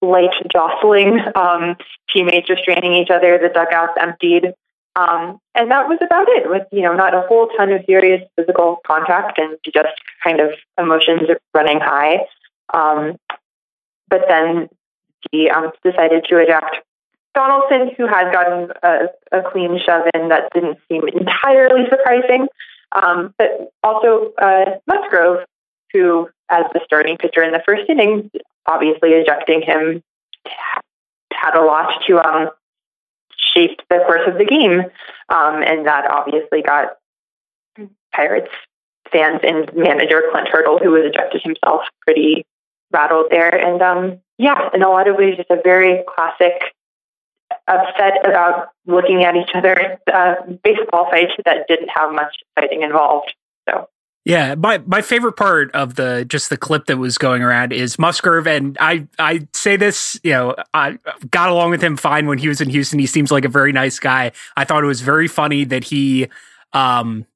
[0.00, 1.20] light jostling.
[1.34, 1.76] Um,
[2.12, 3.38] teammates restraining each other.
[3.38, 4.54] The dugouts emptied.
[4.94, 8.22] Um, and that was about it with, you know, not a whole ton of serious
[8.36, 11.22] physical contact and just kind of emotions
[11.54, 12.26] running high.
[12.74, 13.16] Um,
[14.08, 14.68] but then
[15.30, 16.76] he um, decided to eject
[17.34, 22.46] Donaldson, who had gotten a, a, clean shove in that didn't seem entirely surprising.
[22.92, 25.46] Um, but also uh, Musgrove,
[25.92, 28.30] who, as the starting pitcher in the first inning,
[28.66, 30.02] obviously ejecting him
[31.32, 32.50] had a lot to um,
[33.54, 34.80] shape the course of the game.
[35.28, 36.96] Um, and that obviously got
[38.14, 38.50] Pirates
[39.10, 42.44] fans and manager Clint Hurdle, who was ejected himself, pretty
[42.92, 43.54] rattled there.
[43.54, 46.62] And um, yeah, in a lot of ways, just a very classic
[47.68, 53.34] upset about looking at each other uh, baseball fight that didn't have much fighting involved.
[53.68, 53.88] So.
[54.24, 57.98] Yeah, my my favorite part of the just the clip that was going around is
[57.98, 60.98] Musgrove, and I I say this, you know, I
[61.30, 63.00] got along with him fine when he was in Houston.
[63.00, 64.30] He seems like a very nice guy.
[64.56, 66.28] I thought it was very funny that he
[66.72, 67.26] um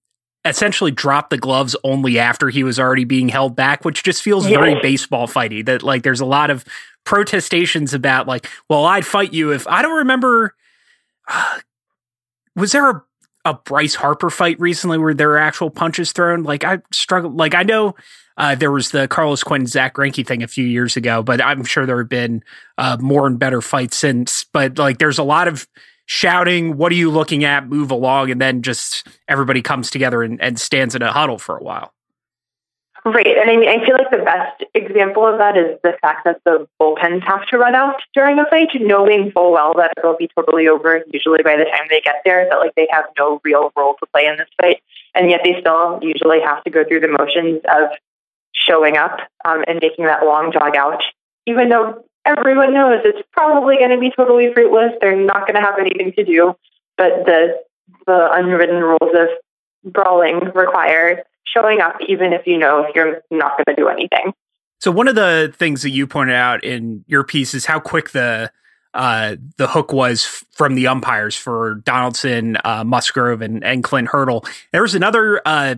[0.44, 4.48] essentially dropped the gloves only after he was already being held back, which just feels
[4.48, 4.56] yeah.
[4.56, 5.64] very baseball fighty.
[5.64, 6.64] That like there's a lot of
[7.02, 10.54] protestations about like, well, I'd fight you if I don't remember.
[11.26, 11.58] Uh,
[12.54, 13.02] was there a
[13.46, 16.42] a Bryce Harper fight recently where there were actual punches thrown?
[16.42, 17.30] Like I struggle.
[17.30, 17.94] Like I know
[18.36, 21.64] uh, there was the Carlos Quentin Zack Greinke thing a few years ago, but I'm
[21.64, 22.42] sure there have been
[22.76, 24.44] uh, more and better fights since.
[24.52, 25.68] But like there's a lot of
[26.06, 27.68] shouting, What are you looking at?
[27.68, 28.32] Move along.
[28.32, 31.92] And then just everybody comes together and, and stands in a huddle for a while.
[33.04, 33.38] Right.
[33.38, 36.66] And I mean, I feel the best example of that is the fact that the
[36.80, 40.68] bullpens have to run out during a fight, knowing full well that it'll be totally
[40.68, 43.94] over usually by the time they get there, that like they have no real role
[44.00, 44.82] to play in this fight.
[45.14, 47.96] And yet they still usually have to go through the motions of
[48.52, 51.02] showing up um, and making that long jog out,
[51.46, 54.92] even though everyone knows it's probably going to be totally fruitless.
[55.00, 56.54] They're not going to have anything to do.
[56.96, 57.60] But the
[58.06, 63.74] the unwritten rules of brawling require showing up, even if you know you're not going
[63.74, 64.32] to do anything.
[64.80, 68.10] So one of the things that you pointed out in your piece is how quick
[68.10, 68.50] the
[68.94, 74.44] uh, the hook was from the umpires for Donaldson, uh, Musgrove, and, and Clint Hurdle.
[74.72, 75.74] There was another uh,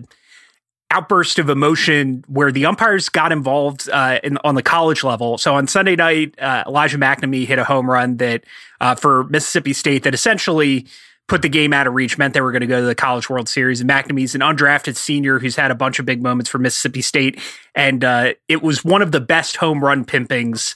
[0.89, 5.37] outburst of emotion where the umpires got involved uh, in, on the college level.
[5.37, 8.45] So on Sunday night, uh, Elijah MacNamee hit a home run that
[8.79, 10.87] uh, for Mississippi State that essentially
[11.29, 13.29] put the game out of reach, meant they were going to go to the College
[13.29, 13.79] World Series.
[13.79, 17.39] And MacNamee's an undrafted senior who's had a bunch of big moments for Mississippi State,
[17.75, 20.75] and uh, it was one of the best home run pimpings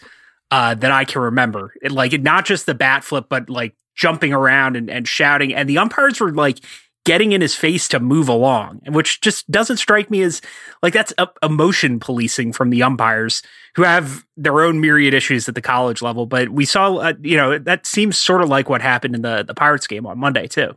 [0.52, 1.74] uh, that I can remember.
[1.82, 5.68] It, like not just the bat flip, but like jumping around and, and shouting, and
[5.68, 6.60] the umpires were like
[7.06, 10.42] getting in his face to move along, which just doesn't strike me as
[10.82, 13.42] like that's emotion policing from the umpires
[13.76, 16.26] who have their own myriad issues at the college level.
[16.26, 19.44] But we saw, uh, you know, that seems sort of like what happened in the
[19.44, 20.76] the Pirates game on Monday too.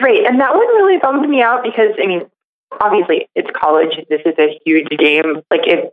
[0.00, 2.26] Right, and that one really bummed me out because I mean,
[2.80, 3.94] obviously it's college.
[4.08, 5.42] This is a huge game.
[5.50, 5.92] Like it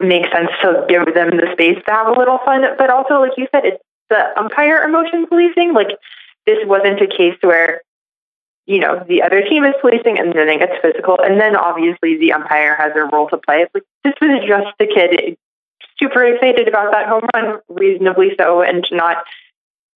[0.00, 3.32] makes sense to give them the space to have a little fun, but also, like
[3.36, 5.72] you said, it's the umpire emotion policing.
[5.72, 5.96] Like
[6.46, 7.82] this wasn't a case where
[8.66, 11.18] you know, the other team is policing and then it gets physical.
[11.22, 13.66] And then obviously the umpire has a role to play.
[13.74, 15.36] Like, this was just the kid
[15.98, 19.24] super excited about that home run, reasonably so, and not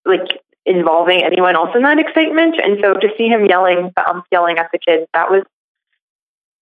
[0.05, 2.55] like involving anyone else in that excitement.
[2.63, 5.43] And so to see him yelling, the ump yelling at the kid, that was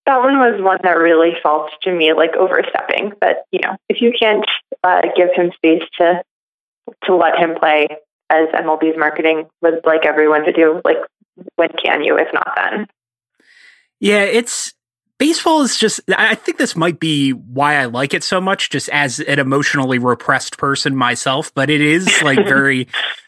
[0.05, 3.11] that one was one that really felt to me like overstepping.
[3.19, 4.45] But you know, if you can't
[4.83, 6.23] uh, give him space to
[7.03, 7.87] to let him play,
[8.29, 10.81] as MLB's marketing would like everyone to do.
[10.83, 10.97] Like,
[11.55, 12.87] when can you, if not then?
[13.99, 14.73] Yeah, it's
[15.17, 18.89] baseball is just I think this might be why I like it so much just
[18.89, 22.87] as an emotionally repressed person myself, but it is like very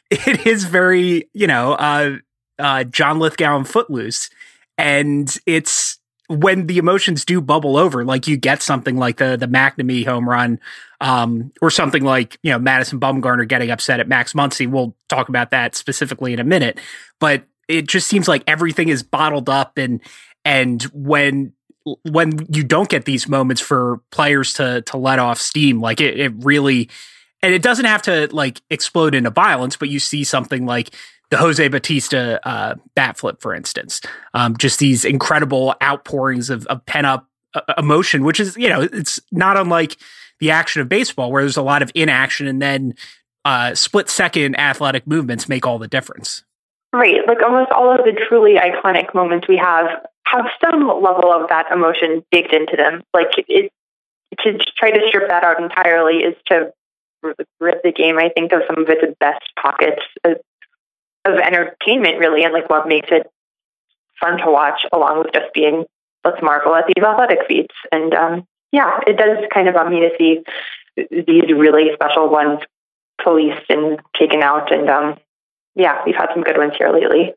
[0.09, 2.17] it is very, you know, uh
[2.59, 4.29] uh John Lithgow and Footloose
[4.77, 9.47] and it's when the emotions do bubble over, like you get something like the the
[9.47, 10.59] MacNamee home run,
[11.01, 14.69] um, or something like you know Madison Bumgarner getting upset at Max Muncy.
[14.69, 16.79] We'll talk about that specifically in a minute,
[17.19, 20.01] but it just seems like everything is bottled up, and
[20.43, 21.53] and when
[22.03, 26.19] when you don't get these moments for players to to let off steam, like it,
[26.19, 26.89] it really,
[27.41, 30.93] and it doesn't have to like explode into violence, but you see something like
[31.29, 34.01] the Jose Bautista uh, bat flip, for instance,
[34.33, 38.81] um, just these incredible outpourings of, of pent up uh, emotion, which is you know
[38.81, 39.97] it's not unlike
[40.39, 42.95] the action of baseball, where there's a lot of inaction and then
[43.45, 46.43] uh, split second athletic movements make all the difference.
[46.91, 49.87] Right, like almost all of the truly iconic moments we have
[50.25, 53.03] have some level of that emotion baked into them.
[53.13, 53.71] Like it,
[54.39, 56.73] to try to strip that out entirely is to
[57.59, 58.17] rip the game.
[58.17, 60.37] I think of some of its best pockets of,
[61.25, 63.29] of entertainment, really, and like what makes it
[64.19, 65.85] fun to watch, along with just being
[66.23, 67.75] let's marvel at these athletic feats.
[67.91, 70.43] And um, yeah, it does kind of bum me to see
[71.11, 72.59] these really special ones
[73.21, 74.71] policed and taken out.
[74.71, 75.17] And um,
[75.79, 77.33] yeah, we've had some good ones here lately.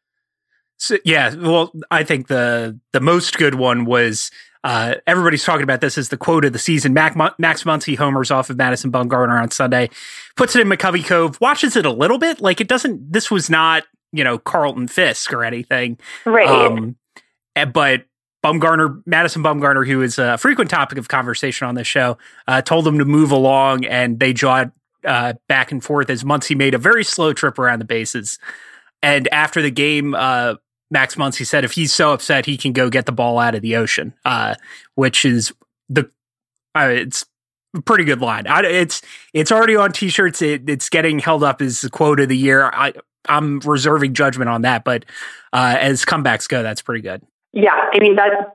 [0.77, 4.33] So, yeah, well, I think the the most good one was
[4.65, 6.93] uh, everybody's talking about this as the quote of the season.
[6.93, 9.91] Mac, Max Muncy homers off of Madison Bumgarner on Sunday,
[10.37, 12.41] puts it in McCovey Cove, watches it a little bit.
[12.41, 13.13] Like it doesn't.
[13.13, 16.49] This was not you know Carlton Fisk or anything, right?
[16.49, 16.97] Um,
[17.55, 18.07] eh, but
[18.45, 22.87] Bumgarner, Madison Bumgarner, who is a frequent topic of conversation on this show, uh, told
[22.87, 24.73] them to move along, and they jawed
[25.05, 28.39] uh, back and forth as Muncy made a very slow trip around the bases.
[29.03, 30.55] And after the game, uh,
[30.91, 33.63] Max Muncy said if he's so upset, he can go get the ball out of
[33.63, 34.55] the ocean, uh,
[34.95, 35.53] which is
[35.89, 36.11] the
[36.75, 37.25] uh, it's
[37.75, 38.47] a pretty good line.
[38.47, 40.43] I, it's it's already on t-shirts.
[40.43, 42.71] It, it's getting held up as the quote of the year.
[42.73, 42.93] I
[43.29, 45.05] I'm reserving judgment on that, but
[45.53, 47.23] uh, as comebacks go, that's pretty good.
[47.53, 48.55] Yeah, I mean that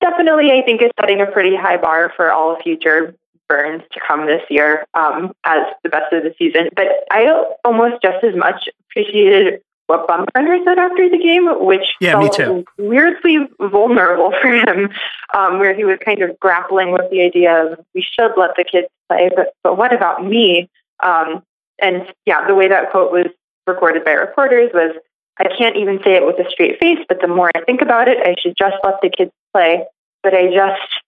[0.00, 3.14] definitely I think is setting a pretty high bar for all future
[3.50, 6.68] burns to come this year um, as the best of the season.
[6.76, 7.26] But I
[7.64, 9.60] almost just as much appreciated
[9.90, 12.64] what Bumgarner said after the game, which yeah, felt me too.
[12.78, 14.90] weirdly vulnerable for him,
[15.36, 18.64] um, where he was kind of grappling with the idea of we should let the
[18.64, 20.70] kids play, but but what about me?
[21.02, 21.42] Um,
[21.82, 23.26] and yeah, the way that quote was
[23.66, 24.94] recorded by reporters was,
[25.38, 28.06] I can't even say it with a straight face, but the more I think about
[28.06, 29.84] it, I should just let the kids play,
[30.22, 31.02] but I just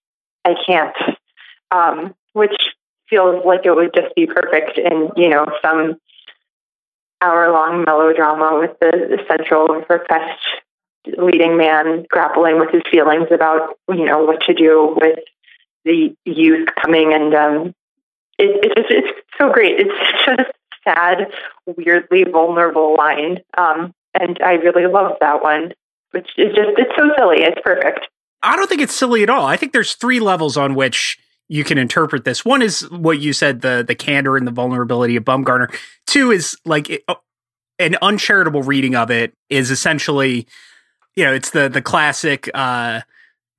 [0.44, 0.96] I can't,
[1.70, 2.54] um, which
[3.08, 5.96] feels like it would just be perfect in you know some
[7.20, 10.40] hour long melodrama with the, central repressed
[11.18, 15.18] leading man grappling with his feelings about you know what to do with
[15.84, 17.74] the youth coming and um
[18.38, 19.78] it, it, it's it's so great.
[19.78, 20.52] It's such a
[20.84, 21.32] sad
[21.66, 25.72] weirdly vulnerable line um and i really love that one
[26.12, 27.42] which is just it's so silly.
[27.42, 28.08] It's perfect.
[28.42, 29.44] I don't think it's silly at all.
[29.46, 31.18] I think there's three levels on which
[31.52, 32.46] you can interpret this.
[32.46, 35.72] One is what you said the the candor and the vulnerability of Bumgarner.
[36.06, 37.16] Two is like it, uh,
[37.78, 40.46] an uncharitable reading of it is essentially,
[41.14, 42.48] you know, it's the the classic.
[42.54, 43.02] Uh,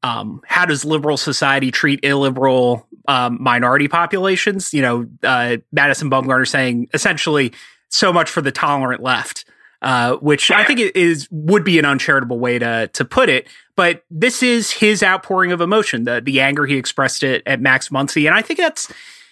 [0.01, 4.73] um, how does liberal society treat illiberal um, minority populations?
[4.73, 7.53] You know, uh, Madison Bumgarner saying essentially
[7.89, 9.45] so much for the tolerant left.
[9.83, 13.49] Uh, which I think is would be an uncharitable way to to put it.
[13.75, 17.89] But this is his outpouring of emotion, the the anger he expressed it at Max
[17.89, 18.89] Muncy, and I think that's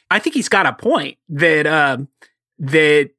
[0.10, 2.00] I think he's got a point that uh,
[2.60, 3.12] that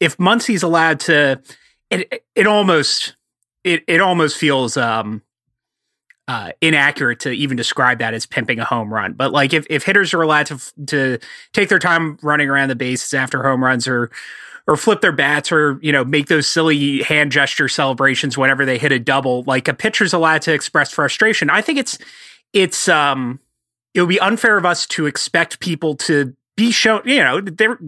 [0.00, 1.40] if Muncy's allowed to,
[1.88, 3.16] it it almost
[3.64, 5.22] it it almost feels um
[6.28, 9.14] uh, inaccurate to even describe that as pimping a home run.
[9.14, 11.18] But like if, if hitters are allowed to to
[11.54, 14.10] take their time running around the bases after home runs or
[14.66, 18.78] or flip their bats or you know make those silly hand gesture celebrations whenever they
[18.78, 19.42] hit a double.
[19.44, 21.50] Like a pitcher's allowed to express frustration.
[21.50, 21.98] I think it's
[22.52, 23.40] it's um
[23.94, 27.78] it would be unfair of us to expect people to be shown you know they're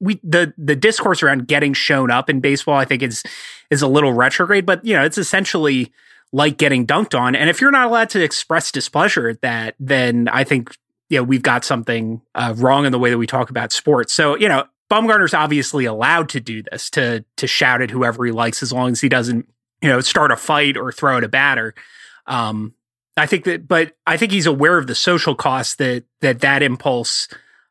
[0.00, 3.22] we the the discourse around getting shown up in baseball i think is
[3.70, 5.92] is a little retrograde but you know it's essentially
[6.34, 7.36] like getting dunked on.
[7.36, 10.74] And if you're not allowed to express displeasure at that then i think
[11.08, 14.12] you know we've got something uh, wrong in the way that we talk about sports.
[14.12, 18.32] So you know Bumgarner's obviously allowed to do this to to shout at whoever he
[18.32, 19.48] likes as long as he doesn't
[19.80, 21.74] you know start a fight or throw at a batter.
[22.26, 22.74] Um,
[23.16, 26.62] I think that, but I think he's aware of the social costs that that that
[26.62, 27.28] impulse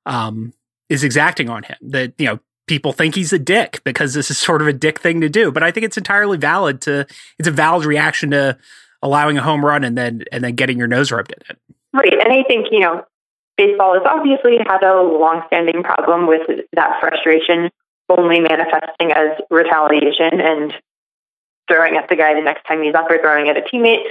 [0.08, 0.54] um,
[0.90, 1.78] is exacting on him.
[1.82, 5.00] That you know people think he's a dick because this is sort of a dick
[5.00, 5.52] thing to do.
[5.52, 7.06] But I think it's entirely valid to
[7.38, 8.58] it's a valid reaction to
[9.04, 11.60] allowing a home run and then and then getting your nose rubbed in it.
[11.94, 12.14] Right.
[12.14, 13.06] And I think, you know,
[13.62, 16.42] baseball has obviously had a long-standing problem with
[16.74, 17.70] that frustration
[18.10, 20.74] only manifesting as retaliation and
[21.68, 24.04] throwing at the guy the next time he's up or throwing at a teammate.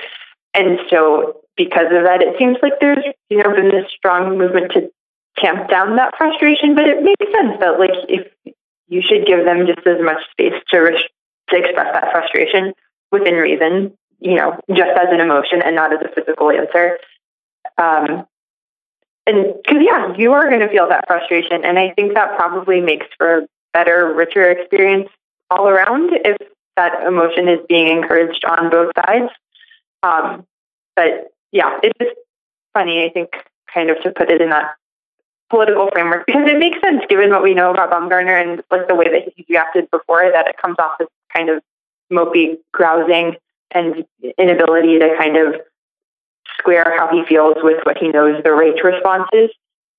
[0.54, 4.72] And so because of that, it seems like there's, you know, been this strong movement
[4.72, 4.90] to
[5.38, 8.26] tamp down that frustration, but it makes sense that like if
[8.88, 10.78] you should give them just as much space to,
[11.50, 12.72] to express that frustration
[13.10, 16.98] within reason, you know, just as an emotion and not as a physical answer.
[17.76, 18.26] Um,
[19.26, 22.80] and because yeah, you are going to feel that frustration, and I think that probably
[22.80, 25.08] makes for a better, richer experience
[25.50, 26.36] all around if
[26.76, 29.30] that emotion is being encouraged on both sides.
[30.02, 30.46] Um,
[30.96, 32.20] but yeah, it's
[32.72, 33.04] funny.
[33.04, 33.30] I think
[33.72, 34.74] kind of to put it in that
[35.48, 38.94] political framework because it makes sense given what we know about Bumgarner and like the
[38.94, 41.62] way that he reacted before that it comes off as kind of
[42.10, 43.36] mopey, grousing,
[43.72, 44.04] and
[44.38, 45.60] inability to kind of
[46.60, 49.50] square how he feels with what he knows the right response is.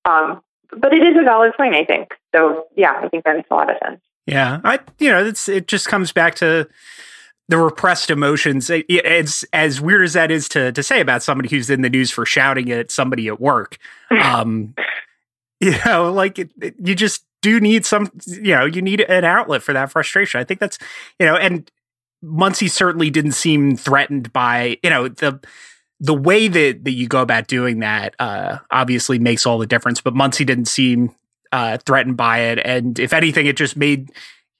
[0.04, 2.14] Um, but it is a valid point, I think.
[2.34, 4.00] So yeah, I think that makes a lot of sense.
[4.26, 6.68] Yeah, I you know it's it just comes back to
[7.48, 8.70] the repressed emotions.
[8.70, 11.90] It, it's as weird as that is to to say about somebody who's in the
[11.90, 13.78] news for shouting at somebody at work.
[14.12, 14.74] Um,
[15.58, 18.10] you know, like it, it, you just do need some.
[18.26, 20.40] You know, you need an outlet for that frustration.
[20.40, 20.76] I think that's
[21.18, 21.70] you know, and
[22.22, 25.40] Muncy certainly didn't seem threatened by you know the
[26.02, 30.00] the way that that you go about doing that uh, obviously makes all the difference.
[30.00, 31.14] But Muncy didn't seem
[31.52, 34.10] uh, threatened by it, and if anything, it just made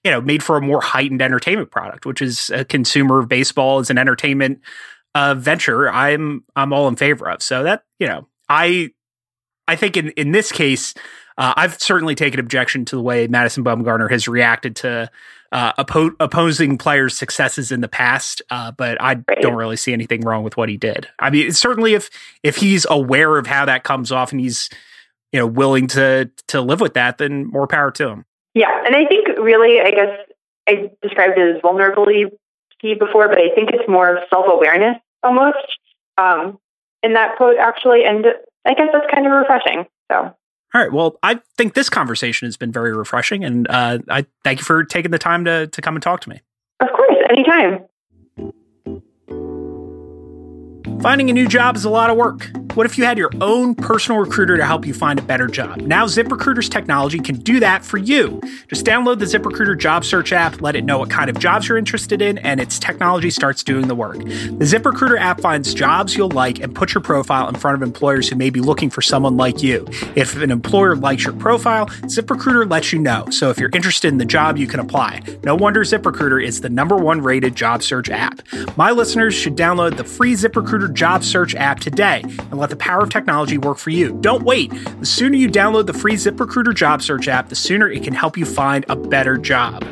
[0.05, 3.79] you know made for a more heightened entertainment product, which is a consumer of baseball
[3.79, 4.61] as an entertainment
[5.15, 5.91] uh, venture.
[5.91, 7.43] I'm I'm all in favor of.
[7.43, 8.91] So that you know I
[9.67, 10.95] I think in in this case.
[11.35, 15.09] Uh, I've certainly taken objection to the way Madison Bumgarner has reacted to
[15.53, 19.41] uh, oppo- opposing players' successes in the past, uh, but I right.
[19.41, 21.07] don't really see anything wrong with what he did.
[21.19, 22.09] I mean, certainly if
[22.41, 24.69] if he's aware of how that comes off and he's
[25.31, 28.25] you know willing to to live with that, then more power to him.
[28.55, 30.17] Yeah, and I think really, I guess
[30.67, 32.25] I described it as vulnerability
[32.81, 35.77] before, but I think it's more self awareness almost
[36.17, 36.57] um,
[37.03, 38.25] in that quote actually, and
[38.65, 39.85] I guess that's kind of refreshing.
[40.11, 40.35] So
[40.73, 40.91] all right.
[40.91, 44.83] Well, I think this conversation has been very refreshing, and uh, I thank you for
[44.83, 46.41] taking the time to to come and talk to me.
[46.79, 47.85] Of course, anytime.
[51.03, 52.49] Finding a new job is a lot of work.
[52.75, 55.81] What if you had your own personal recruiter to help you find a better job?
[55.81, 58.41] Now, ZipRecruiter's technology can do that for you.
[58.67, 61.77] Just download the ZipRecruiter job search app, let it know what kind of jobs you're
[61.77, 64.17] interested in, and its technology starts doing the work.
[64.17, 68.27] The ZipRecruiter app finds jobs you'll like and puts your profile in front of employers
[68.27, 69.85] who may be looking for someone like you.
[70.15, 73.27] If an employer likes your profile, ZipRecruiter lets you know.
[73.29, 75.21] So if you're interested in the job, you can apply.
[75.43, 78.41] No wonder ZipRecruiter is the number one rated job search app.
[78.77, 83.01] My listeners should download the free ZipRecruiter job search app today and let the power
[83.01, 84.17] of technology work for you.
[84.21, 84.71] Don't wait.
[84.99, 88.37] The sooner you download the free ZipRecruiter job search app, the sooner it can help
[88.37, 89.83] you find a better job.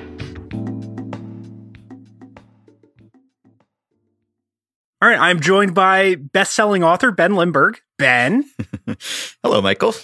[5.02, 7.80] All right, I'm joined by best-selling author Ben Lindbergh.
[7.98, 8.46] Ben.
[9.44, 9.96] Hello, Michael.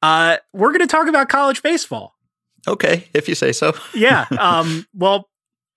[0.00, 2.16] Uh, we're going to talk about college baseball.
[2.66, 3.74] Okay, if you say so.
[3.94, 4.26] yeah.
[4.38, 5.28] Um, well,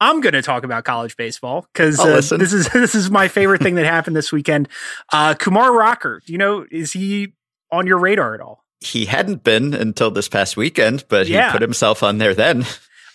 [0.02, 3.62] I'm going to talk about college baseball because uh, this is this is my favorite
[3.62, 4.68] thing that happened this weekend.
[5.12, 7.34] Uh, Kumar Rocker, you know, is he
[7.72, 8.64] on your radar at all?
[8.82, 11.48] He hadn't been until this past weekend, but yeah.
[11.48, 12.66] he put himself on there then.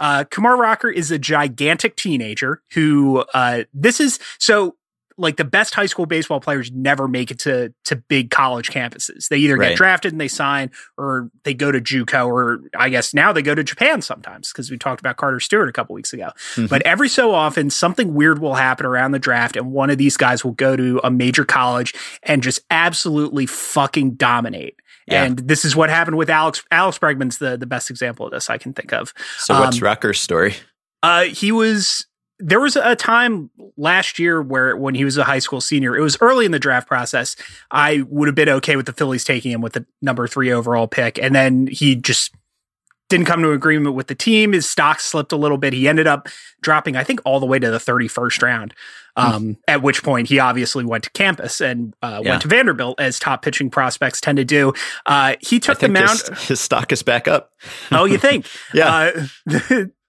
[0.01, 4.75] Uh, Kumar Rocker is a gigantic teenager who uh, this is so
[5.21, 9.29] like the best high school baseball players never make it to to big college campuses.
[9.29, 9.71] They either right.
[9.71, 13.43] get drafted and they sign, or they go to JUCO, or I guess now they
[13.43, 16.31] go to Japan sometimes because we talked about Carter Stewart a couple weeks ago.
[16.55, 16.67] Mm-hmm.
[16.67, 20.17] But every so often, something weird will happen around the draft, and one of these
[20.17, 24.77] guys will go to a major college and just absolutely fucking dominate.
[25.07, 25.25] Yeah.
[25.25, 26.65] And this is what happened with Alex.
[26.71, 29.13] Alex Bregman's the the best example of this I can think of.
[29.39, 30.55] So, what's Rocker's story?
[31.03, 32.07] Uh, he was
[32.41, 36.01] there was a time last year where when he was a high school senior, it
[36.01, 37.37] was early in the draft process.
[37.71, 40.89] I would have been okay with the Phillies taking him with the number three overall
[40.89, 41.19] pick.
[41.19, 42.35] And then he just
[43.09, 44.53] didn't come to agreement with the team.
[44.53, 45.73] His stock slipped a little bit.
[45.73, 46.29] He ended up
[46.63, 48.75] dropping, I think, all the way to the 31st round.
[49.17, 49.27] Hmm.
[49.27, 49.57] Um, mm.
[49.69, 52.31] At which point he obviously went to campus and uh, yeah.
[52.31, 54.73] went to Vanderbilt, as top pitching prospects tend to do.
[55.05, 56.21] Uh, he took the mound.
[56.29, 57.51] His, his, stock is back up.
[57.91, 58.47] oh, you think?
[58.75, 59.11] yeah.
[59.51, 59.85] Uh,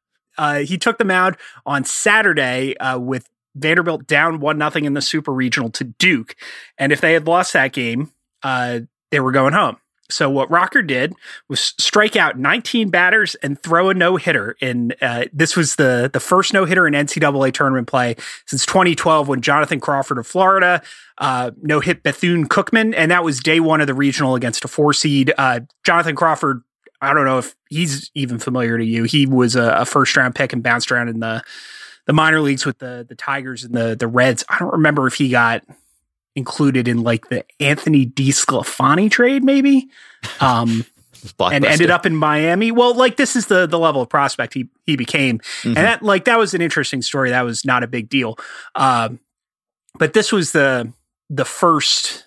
[0.41, 5.01] uh, he took the mound on Saturday uh, with Vanderbilt down one nothing in the
[5.01, 6.35] Super Regional to Duke,
[6.77, 8.11] and if they had lost that game,
[8.43, 8.79] uh,
[9.11, 9.77] they were going home.
[10.09, 11.13] So what Rocker did
[11.47, 14.55] was strike out 19 batters and throw a no hitter.
[14.61, 18.15] And uh, this was the the first no hitter in NCAA tournament play
[18.45, 20.81] since 2012 when Jonathan Crawford of Florida
[21.17, 24.67] uh, no hit Bethune Cookman, and that was day one of the regional against a
[24.67, 25.33] four seed.
[25.37, 26.63] Uh, Jonathan Crawford.
[27.01, 29.03] I don't know if he's even familiar to you.
[29.03, 31.43] He was a, a first round pick and bounced around in the
[32.05, 34.43] the minor leagues with the the Tigers and the the Reds.
[34.49, 35.63] I don't remember if he got
[36.35, 39.89] included in like the Anthony DeSclafani trade, maybe.
[40.39, 40.85] Um,
[41.39, 42.71] and ended up in Miami.
[42.71, 45.69] Well, like this is the the level of prospect he he became, mm-hmm.
[45.69, 47.31] and that like that was an interesting story.
[47.31, 48.37] That was not a big deal,
[48.75, 49.19] um,
[49.97, 50.91] but this was the
[51.29, 52.25] the first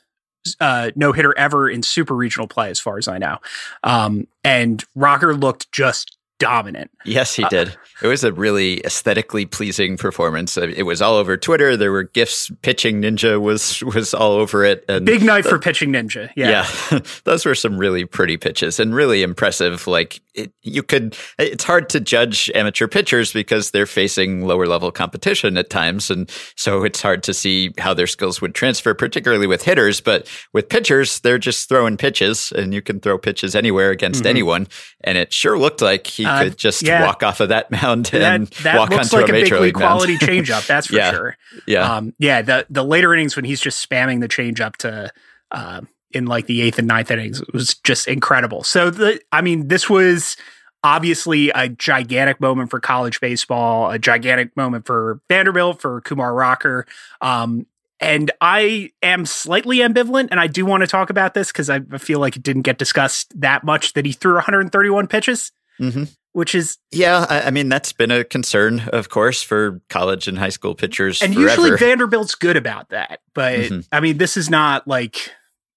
[0.61, 3.39] uh, no hitter ever in super regional play, as far as I know.
[3.83, 6.91] Um, and Rocker looked just dominant.
[7.05, 7.77] Yes, he uh, did.
[8.03, 10.57] It was a really aesthetically pleasing performance.
[10.57, 11.77] It was all over Twitter.
[11.77, 12.51] There were gifs.
[12.63, 14.85] Pitching Ninja was was all over it.
[14.89, 16.31] And big night the, for Pitching Ninja.
[16.37, 19.87] Yeah, yeah, those were some really pretty pitches and really impressive.
[19.87, 21.17] Like it, you could.
[21.39, 26.31] It's hard to judge amateur pitchers because they're facing lower level competition at times, and
[26.57, 30.01] so it's hard to see how their skills would transfer, particularly with hitters.
[30.01, 34.31] But with pitchers, they're just throwing pitches, and you can throw pitches anywhere against mm-hmm.
[34.31, 34.69] anyone.
[35.03, 37.05] And it sure looked like he uh, could just yeah.
[37.05, 39.61] walk off of that mound and that, that walk looks onto like a, a major
[39.61, 40.67] league quality changeup.
[40.67, 41.11] That's for yeah.
[41.11, 41.37] sure.
[41.67, 42.43] Yeah, um, yeah.
[42.43, 45.11] The the later innings when he's just spamming the changeup to.
[45.51, 48.63] Uh, in like the eighth and ninth innings it was just incredible.
[48.63, 50.37] So the I mean, this was
[50.85, 56.87] obviously a gigantic moment for college baseball, a gigantic moment for Vanderbilt, for Kumar Rocker.
[57.21, 57.67] Um,
[58.01, 61.81] and I am slightly ambivalent, and I do want to talk about this because I
[61.81, 65.53] feel like it didn't get discussed that much that he threw 131 pitches.
[65.81, 66.05] Mm-hmm
[66.35, 70.37] which is yeah I, I, mean that's been a concern of course for college and
[70.37, 71.49] high school pitchers and forever.
[71.49, 73.81] usually vanderbilt's good about that but mm-hmm.
[73.91, 75.31] i mean this is not like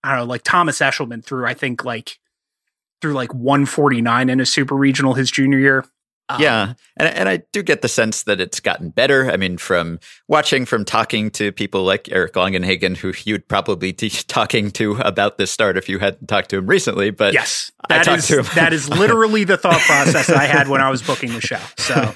[0.03, 2.17] i don't know like thomas eshelman threw i think like
[3.01, 5.85] through like 149 in a super regional his junior year
[6.29, 9.31] um, yeah, and and I do get the sense that it's gotten better.
[9.31, 14.09] I mean, from watching, from talking to people like Eric Longenhagen, who you'd probably be
[14.27, 17.11] talking to about this start if you hadn't talked to him recently.
[17.11, 21.01] But yes, that is that is literally the thought process I had when I was
[21.01, 21.59] booking the show.
[21.77, 22.11] So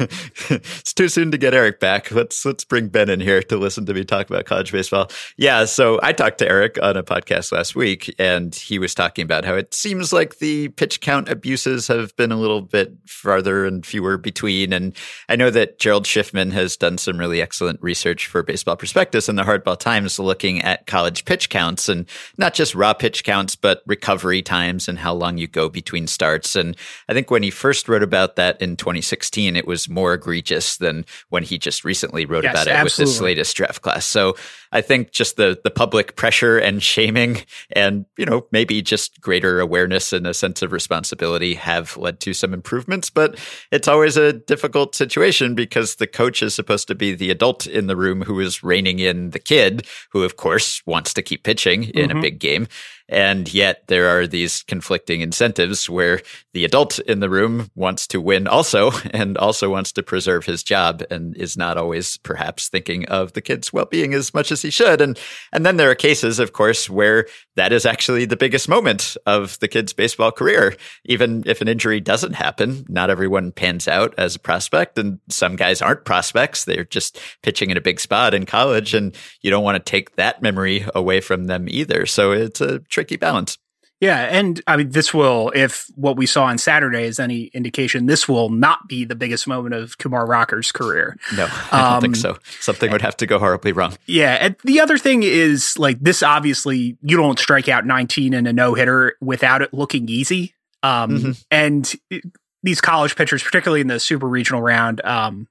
[0.50, 2.12] it's too soon to get Eric back.
[2.12, 5.10] Let's let's bring Ben in here to listen to me talk about college baseball.
[5.38, 9.24] Yeah, so I talked to Eric on a podcast last week, and he was talking
[9.24, 13.66] about how it seems like the pitch count abuses have been a little bit farther
[13.66, 14.74] and fewer were between.
[14.74, 14.96] And
[15.30, 19.38] I know that Gerald Schiffman has done some really excellent research for Baseball Prospectus and
[19.38, 23.82] the Hardball Times looking at college pitch counts and not just raw pitch counts, but
[23.86, 26.56] recovery times and how long you go between starts.
[26.56, 26.76] And
[27.08, 31.06] I think when he first wrote about that in 2016, it was more egregious than
[31.30, 33.12] when he just recently wrote yes, about it absolutely.
[33.12, 34.06] with this latest draft class.
[34.06, 34.36] So
[34.72, 39.60] I think just the the public pressure and shaming and you know maybe just greater
[39.60, 43.38] awareness and a sense of responsibility have led to some improvements but
[43.72, 47.88] it's always a difficult situation because the coach is supposed to be the adult in
[47.88, 51.84] the room who is reining in the kid who of course wants to keep pitching
[51.84, 52.18] in mm-hmm.
[52.18, 52.68] a big game
[53.12, 56.22] and yet there are these conflicting incentives where
[56.54, 60.64] the adult in the room wants to win also and also wants to preserve his
[60.64, 64.70] job and is not always perhaps thinking of the kid's well-being as much as he
[64.70, 65.02] should.
[65.02, 65.20] And
[65.52, 69.60] and then there are cases, of course, where that is actually the biggest moment of
[69.60, 70.76] the kid's baseball career.
[71.06, 74.98] Even if an injury doesn't happen, not everyone pans out as a prospect.
[74.98, 76.64] And some guys aren't prospects.
[76.64, 78.94] They're just pitching in a big spot in college.
[78.94, 82.06] And you don't want to take that memory away from them either.
[82.06, 82.80] So it's a
[83.20, 83.58] balance.
[84.02, 88.08] Yeah, and I mean, this will, if what we saw on Saturday is any indication,
[88.08, 91.18] this will not be the biggest moment of Kumar Rocker's career.
[91.38, 92.40] No, I don't um, think so.
[92.60, 93.96] Something would have to go horribly wrong.
[94.08, 96.24] Yeah, and the other thing is like this.
[96.24, 100.56] Obviously, you don't strike out 19 in a no hitter without it looking easy.
[100.82, 101.32] Um, mm-hmm.
[101.52, 101.94] and
[102.64, 105.48] these college pitchers, particularly in the super regional round, um,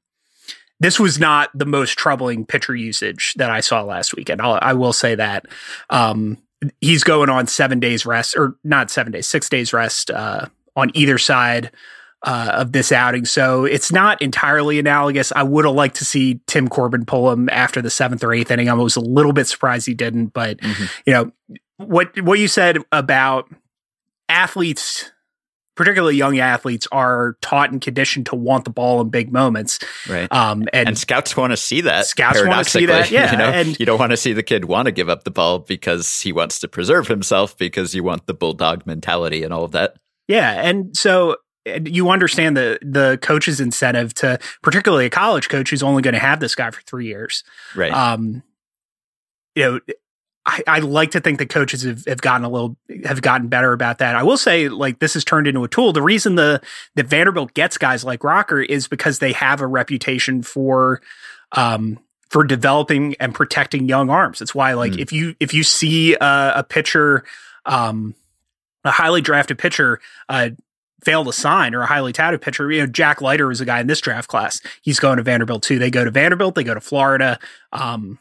[0.81, 4.43] this was not the most troubling pitcher usage that I saw last weekend.
[4.43, 5.47] I'll, I will say that.
[5.89, 6.39] Um,
[6.81, 10.47] he's going on seven days rest, or not seven days, six days rest uh,
[10.77, 11.71] on either side
[12.23, 13.25] uh, of this outing.
[13.25, 15.33] So it's not entirely analogous.
[15.35, 18.51] I would have liked to see Tim Corbin pull him after the seventh or eighth
[18.51, 18.69] inning.
[18.69, 20.85] I was a little bit surprised he didn't, but mm-hmm.
[21.07, 21.33] you know
[21.79, 23.49] what what you said about
[24.29, 25.11] athletes
[25.77, 29.79] particularly young athletes are taught and conditioned to want the ball in big moments.
[30.09, 30.31] Right.
[30.33, 32.07] Um, and, and scouts want to see that.
[32.07, 33.11] Scouts want to see that.
[33.11, 33.33] Yeah.
[33.33, 33.51] You, know?
[33.51, 36.21] and you don't want to see the kid want to give up the ball because
[36.21, 39.97] he wants to preserve himself because you want the bulldog mentality and all of that.
[40.29, 40.63] Yeah.
[40.63, 41.37] And so
[41.85, 46.21] you understand the the coach's incentive to particularly a college coach who's only going to
[46.21, 47.45] have this guy for three years.
[47.75, 47.93] Right.
[47.93, 48.43] Um,
[49.55, 49.81] you know,
[50.47, 53.73] I, I, like to think the coaches have, have gotten a little have gotten better
[53.73, 54.17] about that.
[54.17, 55.93] I will say, like this has turned into a tool.
[55.93, 56.63] The reason the
[56.95, 61.03] that Vanderbilt gets guys like Rocker is because they have a reputation for
[61.53, 61.99] um
[62.31, 64.39] for developing and protecting young arms.
[64.39, 65.01] That's why, like, mm.
[65.01, 67.25] if you if you see a, a pitcher,
[67.67, 68.15] um,
[68.85, 70.51] a highly drafted pitcher, uh,
[71.05, 72.71] fail to sign or a highly touted pitcher.
[72.71, 74.61] You know, Jack Leiter is a guy in this draft class.
[74.81, 75.79] He's going to Vanderbilt too.
[75.79, 76.55] They go to Vanderbilt.
[76.55, 77.39] They go to Florida.
[77.73, 78.19] Um,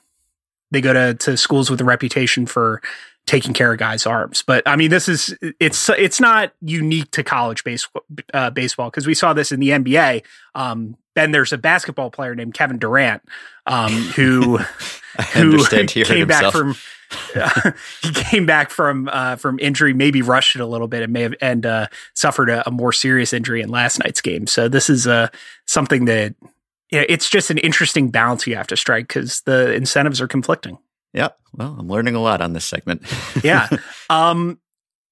[0.72, 2.82] they go to, to schools with a reputation for
[3.26, 4.44] taking care of guys' arms.
[4.46, 8.04] But I mean, this is it's it's not unique to college baseball
[8.34, 10.24] uh, baseball because we saw this in the NBA.
[10.56, 13.22] Um, then there's a basketball player named Kevin Durant
[13.66, 14.58] um, who
[15.34, 16.76] who came back from
[17.36, 21.14] uh, he came back from uh, from injury, maybe rushed it a little bit, and
[21.14, 24.48] may have and uh, suffered a, a, more serious injury in last night's game.
[24.48, 25.30] So this is uh,
[25.66, 26.36] something that
[26.92, 30.78] it's just an interesting balance you have to strike because the incentives are conflicting.
[31.14, 33.02] Yeah, well, I'm learning a lot on this segment.
[33.44, 33.68] yeah.
[34.10, 34.60] Um,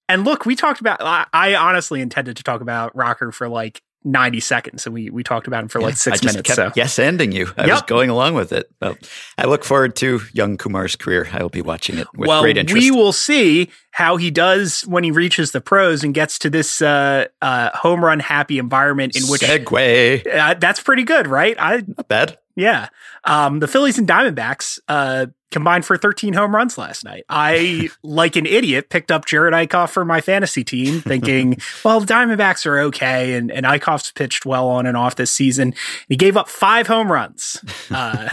[0.10, 1.02] and look, we talked about.
[1.02, 5.22] I, I honestly intended to talk about Rocker for like 90 seconds and we we
[5.22, 6.72] talked about him for yeah, like six minutes so.
[6.76, 7.48] yes ending you.
[7.58, 7.70] I yep.
[7.72, 8.70] was going along with it.
[8.82, 8.98] Well,
[9.38, 11.28] i look forward to young kumar's career.
[11.32, 12.82] I will be watching it with well, great interest.
[12.82, 16.82] we will see how he does when he reaches the pros and gets to this
[16.82, 21.56] uh, uh, home run happy environment in which segue uh, that's pretty good right?
[21.60, 22.38] I not bad.
[22.56, 22.90] Yeah.
[23.24, 27.24] Um, the phillies and diamondbacks uh, combined for 13 home runs last night.
[27.30, 32.06] I, like an idiot, picked up Jerad Eickhoff for my fantasy team, thinking, well, the
[32.06, 35.74] Diamondbacks are okay, and, and Eickhoff's pitched well on and off this season.
[36.10, 38.30] He gave up five home runs, uh,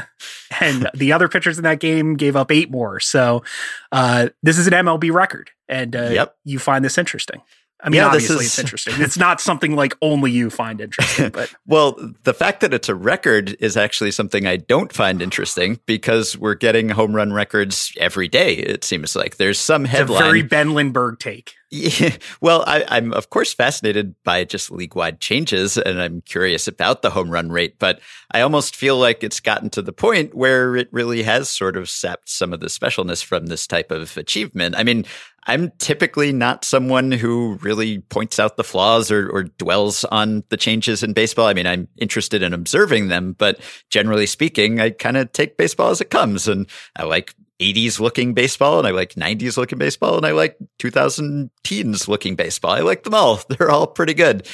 [0.60, 3.00] and the other pitchers in that game gave up eight more.
[3.00, 3.44] So
[3.92, 6.36] uh, this is an MLB record, and uh, yep.
[6.44, 7.40] you find this interesting.
[7.80, 8.46] I mean, yeah, obviously, is...
[8.46, 8.94] it's interesting.
[8.98, 12.94] It's not something like only you find interesting, but well, the fact that it's a
[12.94, 18.28] record is actually something I don't find interesting because we're getting home run records every
[18.28, 18.54] day.
[18.54, 20.22] It seems like there's some headline.
[20.22, 21.54] very Ben Lindbergh take.
[22.40, 27.02] Well, I, I'm of course fascinated by just league wide changes, and I'm curious about
[27.02, 27.78] the home run rate.
[27.78, 28.00] But
[28.32, 31.88] I almost feel like it's gotten to the point where it really has sort of
[31.88, 34.74] sapped some of the specialness from this type of achievement.
[34.76, 35.04] I mean,
[35.46, 40.56] I'm typically not someone who really points out the flaws or, or, dwells on the
[40.56, 41.46] changes in baseball.
[41.46, 43.60] I mean, I'm interested in observing them, but
[43.90, 46.48] generally speaking, I kind of take baseball as it comes.
[46.48, 46.66] And
[46.96, 51.50] I like 80s looking baseball and I like 90s looking baseball and I like 2000
[51.62, 52.72] teens looking baseball.
[52.72, 53.40] I like them all.
[53.48, 54.48] They're all pretty good.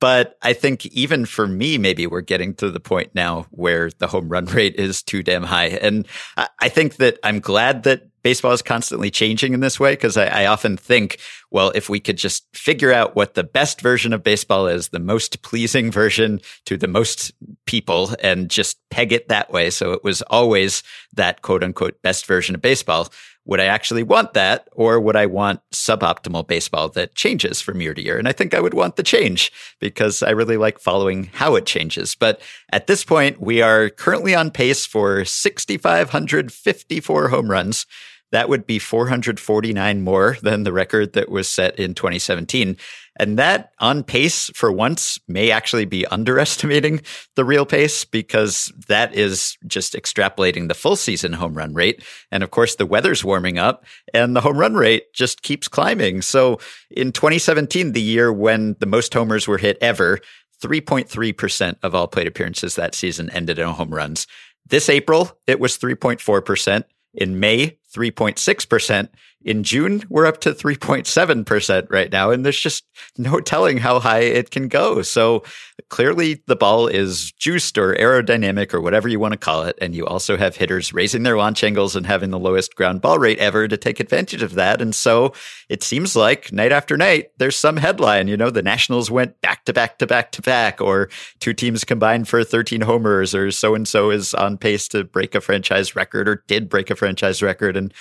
[0.00, 4.06] But I think even for me, maybe we're getting to the point now where the
[4.06, 5.66] home run rate is too damn high.
[5.66, 6.06] And
[6.36, 10.26] I think that I'm glad that baseball is constantly changing in this way because I,
[10.26, 11.18] I, often think,
[11.50, 14.98] well, if we could just figure out what the best version of baseball is, the
[14.98, 17.32] most pleasing version to the most
[17.64, 19.70] people, and just peg it that way.
[19.70, 20.82] So it was always
[21.14, 23.08] that quote unquote best version of baseball.
[23.48, 24.68] Would I actually want that?
[24.72, 28.18] Or would I want suboptimal baseball that changes from year to year?
[28.18, 31.64] And I think I would want the change because I really like following how it
[31.64, 32.14] changes.
[32.14, 32.42] But
[32.72, 37.86] at this point, we are currently on pace for 6,554 home runs.
[38.32, 42.76] That would be 449 more than the record that was set in 2017.
[43.18, 47.00] And that on pace for once may actually be underestimating
[47.34, 52.02] the real pace because that is just extrapolating the full season home run rate.
[52.30, 56.22] And of course, the weather's warming up and the home run rate just keeps climbing.
[56.22, 56.60] So
[56.90, 60.20] in 2017, the year when the most homers were hit ever,
[60.62, 64.26] 3.3% of all plate appearances that season ended in home runs.
[64.66, 66.84] This April, it was 3.4%.
[67.14, 69.08] In May, 3.6%.
[69.44, 72.30] In June, we're up to 3.7% right now.
[72.30, 72.84] And there's just
[73.16, 75.02] no telling how high it can go.
[75.02, 75.44] So
[75.90, 79.78] clearly the ball is juiced or aerodynamic or whatever you want to call it.
[79.80, 83.18] And you also have hitters raising their launch angles and having the lowest ground ball
[83.18, 84.82] rate ever to take advantage of that.
[84.82, 85.32] And so
[85.68, 89.64] it seems like night after night, there's some headline, you know, the Nationals went back
[89.66, 93.74] to back to back to back, or two teams combined for 13 homers, or so
[93.74, 97.42] and so is on pace to break a franchise record or did break a franchise
[97.42, 97.76] record.
[97.76, 97.94] And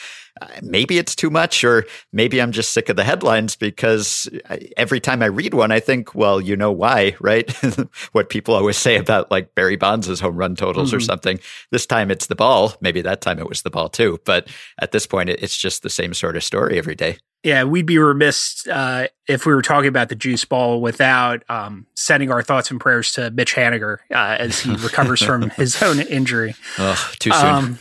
[0.61, 4.29] maybe it's too much, or maybe I'm just sick of the headlines because
[4.75, 7.51] every time I read one, I think, well, you know why, right?
[8.11, 10.97] what people always say about like Barry Bonds' home run totals mm-hmm.
[10.97, 11.39] or something.
[11.71, 12.73] This time it's the ball.
[12.81, 14.19] Maybe that time it was the ball too.
[14.25, 14.47] But
[14.79, 17.17] at this point, it's just the same sort of story every day.
[17.43, 21.85] Yeah, we'd be remiss uh, if we were talking about the juice ball without um,
[21.95, 25.99] sending our thoughts and prayers to Mitch Haniger uh, as he recovers from his own
[25.99, 26.55] injury.
[26.77, 27.45] Oh, too soon.
[27.45, 27.79] Um,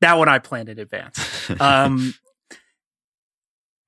[0.00, 1.50] that one I planned in advance.
[1.60, 2.14] Um,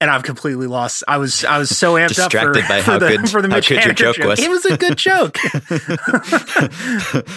[0.00, 1.04] and I've completely lost.
[1.06, 3.42] I was I was so amped Distracted up for, by for how the good- for
[3.42, 4.40] the how Mitch good your Haniger joke was.
[4.40, 5.36] It was a good joke.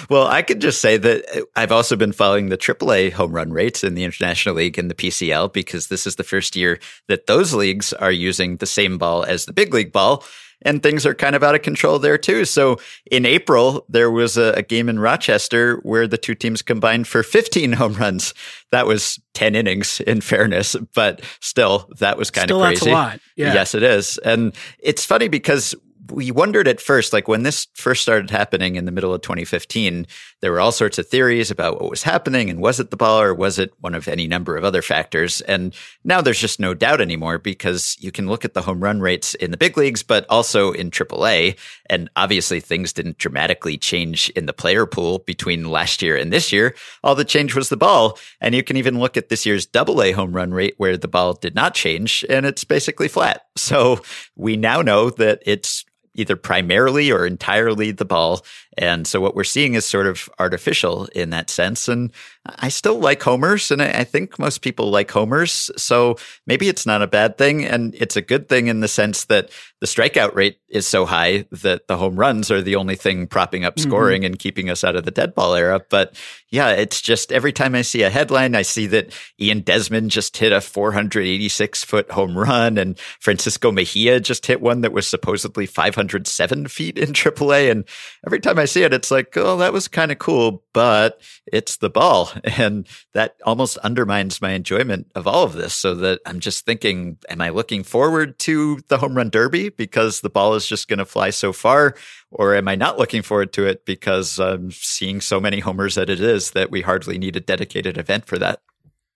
[0.09, 3.83] well, I could just say that I've also been following the AAA home run rates
[3.83, 7.53] in the International League and the PCL because this is the first year that those
[7.53, 10.23] leagues are using the same ball as the big league ball.
[10.65, 12.45] And things are kind of out of control there too.
[12.45, 12.79] So
[13.11, 17.23] in April, there was a, a game in Rochester where the two teams combined for
[17.23, 18.33] 15 home runs.
[18.71, 22.91] That was 10 innings in fairness, but still, that was kind Still, of that's crazy.
[22.91, 23.19] a lot.
[23.35, 23.53] Yeah.
[23.53, 24.17] Yes, it is.
[24.19, 25.75] And it's funny because
[26.11, 30.05] we wondered at first, like when this first started happening in the middle of 2015,
[30.41, 33.21] there were all sorts of theories about what was happening and was it the ball
[33.21, 35.41] or was it one of any number of other factors?
[35.41, 35.73] And
[36.03, 39.33] now there's just no doubt anymore because you can look at the home run rates
[39.35, 41.57] in the big leagues, but also in AAA.
[41.89, 46.51] And obviously things didn't dramatically change in the player pool between last year and this
[46.51, 46.75] year.
[47.03, 48.17] All the change was the ball.
[48.39, 51.07] And you can even look at this year's double A home run rate where the
[51.07, 53.45] ball did not change and it's basically flat.
[53.55, 54.01] So
[54.35, 58.43] we now know that it's either primarily or entirely the ball.
[58.77, 61.87] And so what we're seeing is sort of artificial in that sense.
[61.87, 62.11] And
[62.45, 65.71] I still like homers, and I think most people like homers.
[65.77, 67.63] So maybe it's not a bad thing.
[67.63, 69.49] And it's a good thing in the sense that
[69.79, 73.63] the strikeout rate is so high that the home runs are the only thing propping
[73.63, 74.27] up scoring mm-hmm.
[74.27, 75.81] and keeping us out of the dead ball era.
[75.89, 76.19] But
[76.49, 80.37] yeah, it's just every time I see a headline, I see that Ian Desmond just
[80.37, 85.65] hit a 486 foot home run and Francisco Mejia just hit one that was supposedly
[85.65, 87.71] 507 feet in AAA.
[87.71, 87.85] And
[88.25, 91.77] every time I see it, it's like, oh, that was kind of cool, but it's
[91.77, 92.31] the ball.
[92.63, 95.73] And that almost undermines my enjoyment of all of this.
[95.73, 100.21] So that I'm just thinking, am I looking forward to the home run derby because
[100.21, 101.95] the ball is just going to fly so far?
[102.31, 106.09] Or am I not looking forward to it because I'm seeing so many homers that
[106.09, 108.59] it is that we hardly need a dedicated event for that?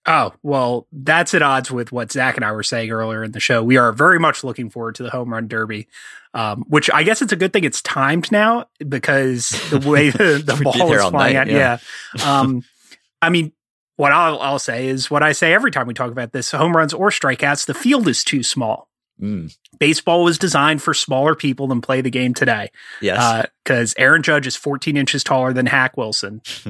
[0.08, 3.42] Oh, well, that's at odds with what Zach and I were saying earlier in the
[3.42, 3.62] show.
[3.62, 5.90] We are very much looking forward to the home run derby,
[6.34, 10.42] um, which I guess it's a good thing it's timed now because the way the,
[10.44, 11.48] the ball is flying night, out.
[11.48, 11.78] Yeah.
[12.16, 12.40] yeah.
[12.40, 12.64] Um,
[13.22, 13.52] I mean,
[13.98, 16.78] what I'll, I'll, say is what I say every time we talk about this home
[16.78, 18.88] runs or strikeouts, the field is too small.
[19.22, 19.56] Mm.
[19.80, 22.70] Baseball was designed for smaller people than play the game today.
[23.02, 23.48] Yes.
[23.64, 26.42] Because uh, Aaron Judge is 14 inches taller than Hack Wilson.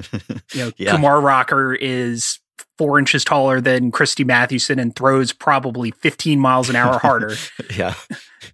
[0.54, 0.92] you know, yeah.
[0.92, 2.40] Kumar Rocker is
[2.78, 7.36] four inches taller than Christy Mathewson and throws probably 15 miles an hour harder.
[7.76, 7.94] yeah.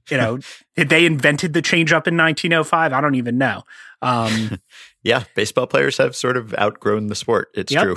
[0.09, 0.39] you know,
[0.75, 2.93] they invented the changeup in 1905.
[2.93, 3.63] I don't even know.
[4.01, 4.59] Um,
[5.03, 7.49] yeah, baseball players have sort of outgrown the sport.
[7.53, 7.83] It's Yep.
[7.83, 7.95] true.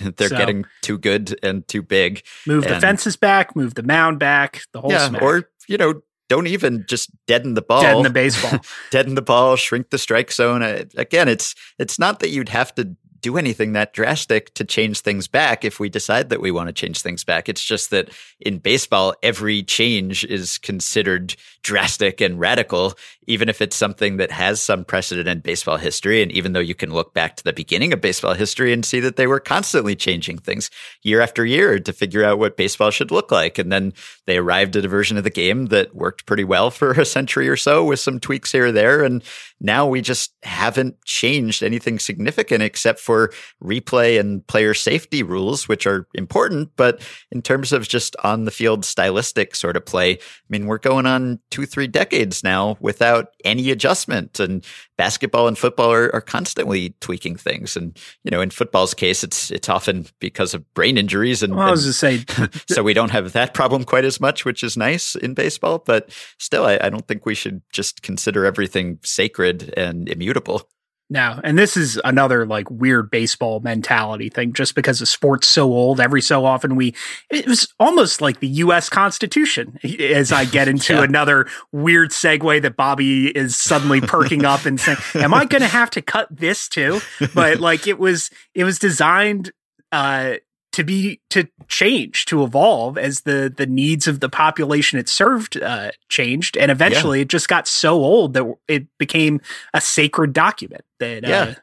[0.16, 2.22] They're So- getting too good and too big.
[2.46, 5.22] move the fences back, move the mound back, the whole yeah, smack.
[5.22, 7.82] or you know, don't even just deaden the ball.
[7.82, 8.58] dead in the baseball.
[8.90, 10.62] deaden the ball, shrink the strike zone.
[10.62, 15.00] Uh, Again, it's it's not that you'd have to do anything that drastic to change
[15.00, 17.48] things back if we decide that we want to change things back.
[17.48, 18.10] It's just that
[18.40, 22.94] in baseball, every change is considered drastic and radical,
[23.28, 26.20] even if it's something that has some precedent in baseball history.
[26.20, 28.98] And even though you can look back to the beginning of baseball history and see
[29.00, 30.70] that they were constantly changing things
[31.02, 33.58] year after year to figure out what baseball should look like.
[33.58, 33.92] And then
[34.26, 37.48] they arrived at a version of the game that worked pretty well for a century
[37.48, 39.04] or so with some tweaks here or there.
[39.04, 39.22] And
[39.62, 43.32] now we just haven't changed anything significant except for
[43.62, 46.70] replay and player safety rules, which are important.
[46.76, 47.00] But
[47.30, 51.06] in terms of just on the field stylistic sort of play, I mean, we're going
[51.06, 54.40] on two, three decades now without any adjustment.
[54.40, 54.66] And
[54.98, 57.76] basketball and football are, are constantly tweaking things.
[57.76, 61.68] And, you know, in football's case, it's it's often because of brain injuries and, Well,
[61.68, 62.24] I was just say,
[62.68, 65.78] so we don't have that problem quite as much, which is nice in baseball.
[65.78, 70.68] But still, I, I don't think we should just consider everything sacred and immutable.
[71.10, 74.54] No, and this is another like weird baseball mentality thing.
[74.54, 76.94] Just because the sport's so old, every so often we
[77.30, 78.88] it was almost like the U.S.
[78.88, 79.78] Constitution.
[80.00, 81.02] As I get into Yeah.
[81.02, 85.68] another weird segue that Bobby is suddenly perking up and saying, "Am I going to
[85.68, 87.00] have to cut this too?"
[87.34, 89.52] But like it was, it was designed
[89.90, 90.36] uh,
[90.72, 95.60] to be to change, to evolve as the the needs of the population it served
[95.62, 99.40] uh, changed, and eventually it just got so old that it became
[99.74, 100.82] a sacred document.
[100.98, 101.42] That Yeah.
[101.42, 101.54] uh,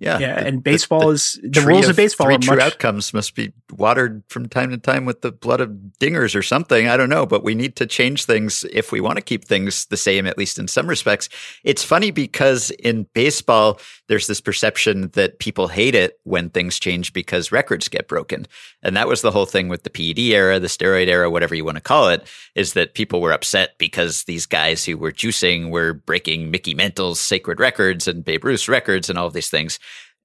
[0.00, 0.18] Yeah.
[0.18, 2.64] yeah, The- and baseball the is the rules of, baseball three are true much.
[2.64, 5.70] outcomes must be watered from time to time with the blood of
[6.00, 6.88] dingers or something.
[6.88, 9.86] I don't know, but we need to change things if we want to keep things
[9.86, 11.28] the same, at least in some respects.
[11.62, 17.12] It's funny because in baseball, there's this perception that people hate it when things change
[17.12, 18.46] because records get broken.
[18.82, 21.64] And that was the whole thing with the PED era, the steroid era, whatever you
[21.64, 25.70] want to call it, is that people were upset because these guys who were juicing
[25.70, 29.78] were breaking Mickey Mantle's sacred records and Babe Ruth's records and all of these things.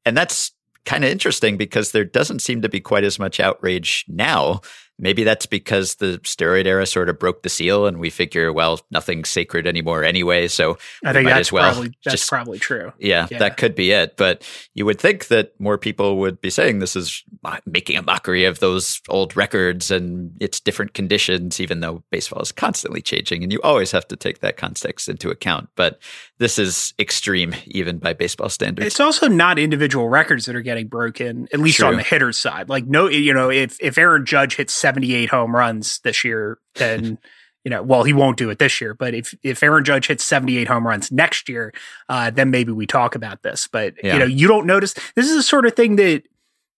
[0.07, 0.53] And that's
[0.85, 4.61] kind of interesting because there doesn't seem to be quite as much outrage now.
[4.99, 8.79] Maybe that's because the steroid era sort of broke the seal and we figure, well,
[8.91, 10.47] nothing's sacred anymore anyway.
[10.47, 12.91] So I think might that's as well probably that's just- probably true.
[12.99, 13.37] yeah, Yeah.
[13.39, 14.17] that could be it.
[14.17, 14.43] But
[14.73, 17.23] you would think that more people would be saying this is
[17.65, 22.51] making a mockery of those old records and it's different conditions, even though baseball is
[22.51, 25.69] constantly changing and you always have to take that context into account.
[25.75, 25.99] But
[26.39, 28.85] this is extreme, even by baseball standards.
[28.87, 32.69] It's also not individual records that are getting broken, at least on the hitter's side.
[32.69, 37.17] Like no, you know, if if Aaron Judge hits 78 home runs this year, then
[37.65, 40.23] you know, well, he won't do it this year, but if if Aaron Judge hits
[40.23, 41.73] 78 home runs next year,
[42.07, 43.67] uh, then maybe we talk about this.
[43.67, 44.13] But Yeah.
[44.13, 46.23] you know, you don't notice this is the sort of thing that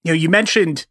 [0.04, 0.88] you know, you mentioned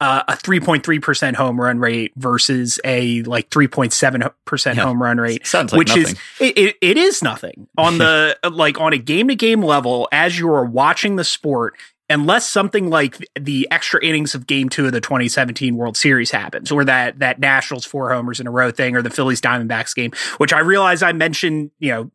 [0.00, 4.82] uh, a 3.3% home run rate versus a like 3.7% Yeah.
[4.82, 6.04] home run rate Sounds like which nothing.
[6.04, 10.08] is it, it, it is nothing on the like on a game to game level
[10.12, 11.74] as you are watching the sport
[12.12, 16.70] unless something like the extra innings of game two of the 2017 world series happens
[16.70, 20.12] or that that nationals four homers in a row thing or the phillies diamondbacks game
[20.36, 22.10] which i realize i mentioned you know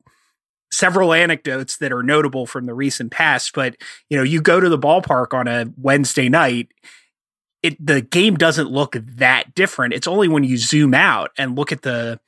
[0.71, 3.75] several anecdotes that are notable from the recent past but
[4.09, 6.67] you know you go to the ballpark on a wednesday night
[7.63, 11.71] it the game doesn't look that different it's only when you zoom out and look
[11.71, 12.19] at the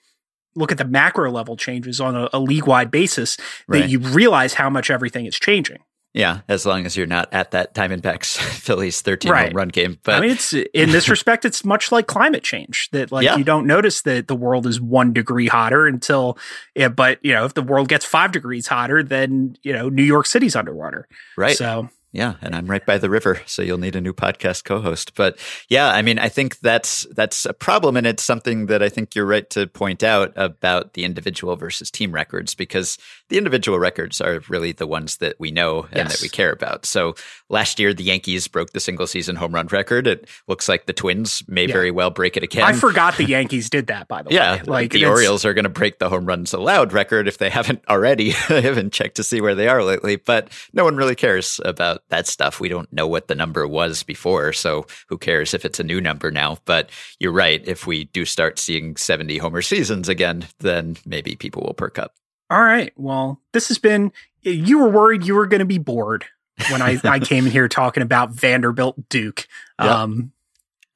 [0.55, 3.89] look at the macro level changes on a, a league wide basis that Right.
[3.89, 5.77] you realize how much everything is changing.
[6.13, 9.47] Yeah, as long as you're not at that Diamondbacks Phillies 13 Right.
[9.49, 9.99] home run game.
[10.03, 13.35] But I mean, it's in this respect, it's much like climate change that like Yeah.
[13.37, 16.37] you don't notice that the world is one degree hotter until,
[16.75, 20.03] yeah, but you know, if the world gets five degrees hotter, then, you know, New
[20.03, 21.07] York City's underwater.
[21.37, 21.55] right.
[21.55, 25.13] So Yeah, and I'm right by the river, so you'll need a new podcast co-host.
[25.15, 25.37] But
[25.69, 29.13] yeah, I mean, I think that's that's a problem, and it's something that I think
[29.13, 32.97] you're right to point out about the individual versus team records, because
[33.29, 36.13] the individual records are really the ones that we know and Yes.
[36.13, 36.85] that we care about.
[36.87, 37.13] So
[37.47, 40.07] last year, the Yankees broke the single season home run record.
[40.07, 41.73] It looks like the Twins may Yeah.
[41.73, 42.63] very well break it again.
[42.63, 44.61] I forgot the Yankees did that, by the Yeah, way.
[44.65, 47.83] Like the Orioles are going to break the home runs allowed record if they haven't
[47.87, 48.31] already.
[48.49, 51.98] I haven't checked to see where they are lately, but no one really cares about
[52.09, 52.59] that stuff.
[52.59, 55.99] We don't know what the number was before, so who cares if it's a new
[56.01, 56.57] number now?
[56.65, 56.89] But
[57.19, 57.61] you're right.
[57.67, 62.13] If we do start seeing 70 homer seasons again, then maybe people will perk up.
[62.49, 62.91] All right.
[62.97, 64.11] Well, this has been.
[64.41, 66.25] You were worried you were going to be bored
[66.71, 69.47] when I, I came in here talking about Vanderbilt Duke.
[69.79, 70.01] Yeah.
[70.03, 70.31] Um,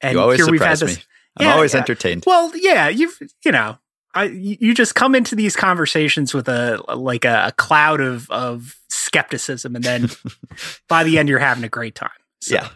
[0.00, 0.96] and you always here we've had this.
[0.96, 1.02] me.
[1.38, 1.80] I'm Yeah, always yeah.
[1.80, 2.24] entertained.
[2.26, 3.78] Well, yeah, you've you know,
[4.14, 8.76] I you just come into these conversations with a like a, a cloud of of
[8.88, 10.08] skepticism, and then
[10.88, 12.10] by the end you're having a great time.
[12.40, 12.68] So Yeah.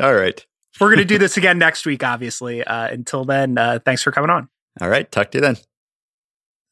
[0.00, 0.44] All right.
[0.80, 2.62] we're gonna do this again next week, obviously.
[2.64, 4.48] Uh, until then, uh, thanks for coming on.
[4.80, 5.10] All right.
[5.10, 5.56] Talk to you then.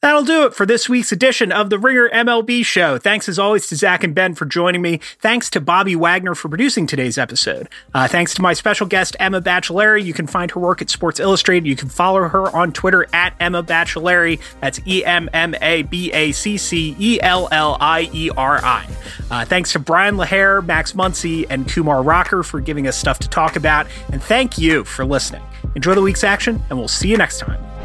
[0.02, 2.98] That'll do it for this week's edition of the Ringer MLB Show.
[2.98, 5.00] Thanks as always to Zach and Ben for joining me.
[5.20, 7.68] Thanks to Bobby Wagner for producing today's episode.
[7.94, 10.04] Uh, thanks to my special guest, Emma Baccellieri.
[10.04, 11.66] You can find her work at Sports Illustrated.
[11.66, 14.38] You can follow her on Twitter at Emma Baccellieri.
[14.60, 18.62] That's E M M A B A C C E L L I E R
[18.62, 18.86] I.
[19.30, 23.28] Uh, thanks to Bryan LaHair, Max Muncy, and Kumar Rocker for giving us stuff to
[23.28, 23.86] talk about.
[24.12, 25.42] And thank you for listening.
[25.74, 27.75] Enjoy the week's action, and we'll see you next time.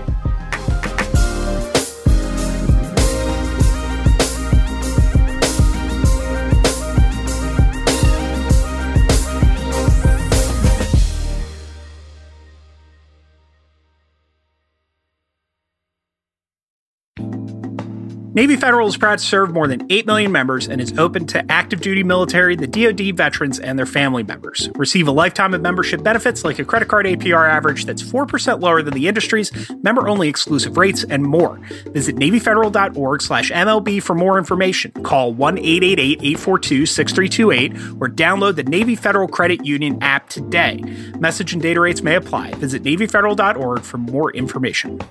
[18.33, 21.51] Navy Federal is proud to serve more than 8 million members and is open to
[21.51, 24.69] active duty military, the DoD veterans, and their family members.
[24.75, 28.81] Receive a lifetime of membership benefits like a credit card APR average that's 4% lower
[28.81, 29.51] than the industry's,
[29.83, 31.59] member only exclusive rates, and more.
[31.87, 34.91] Visit NavyFederal.org slash MLB for more information.
[35.03, 40.81] Call 1 888 842 6328 or download the Navy Federal Credit Union app today.
[41.19, 42.53] Message and data rates may apply.
[42.53, 45.01] Visit NavyFederal.org for more information.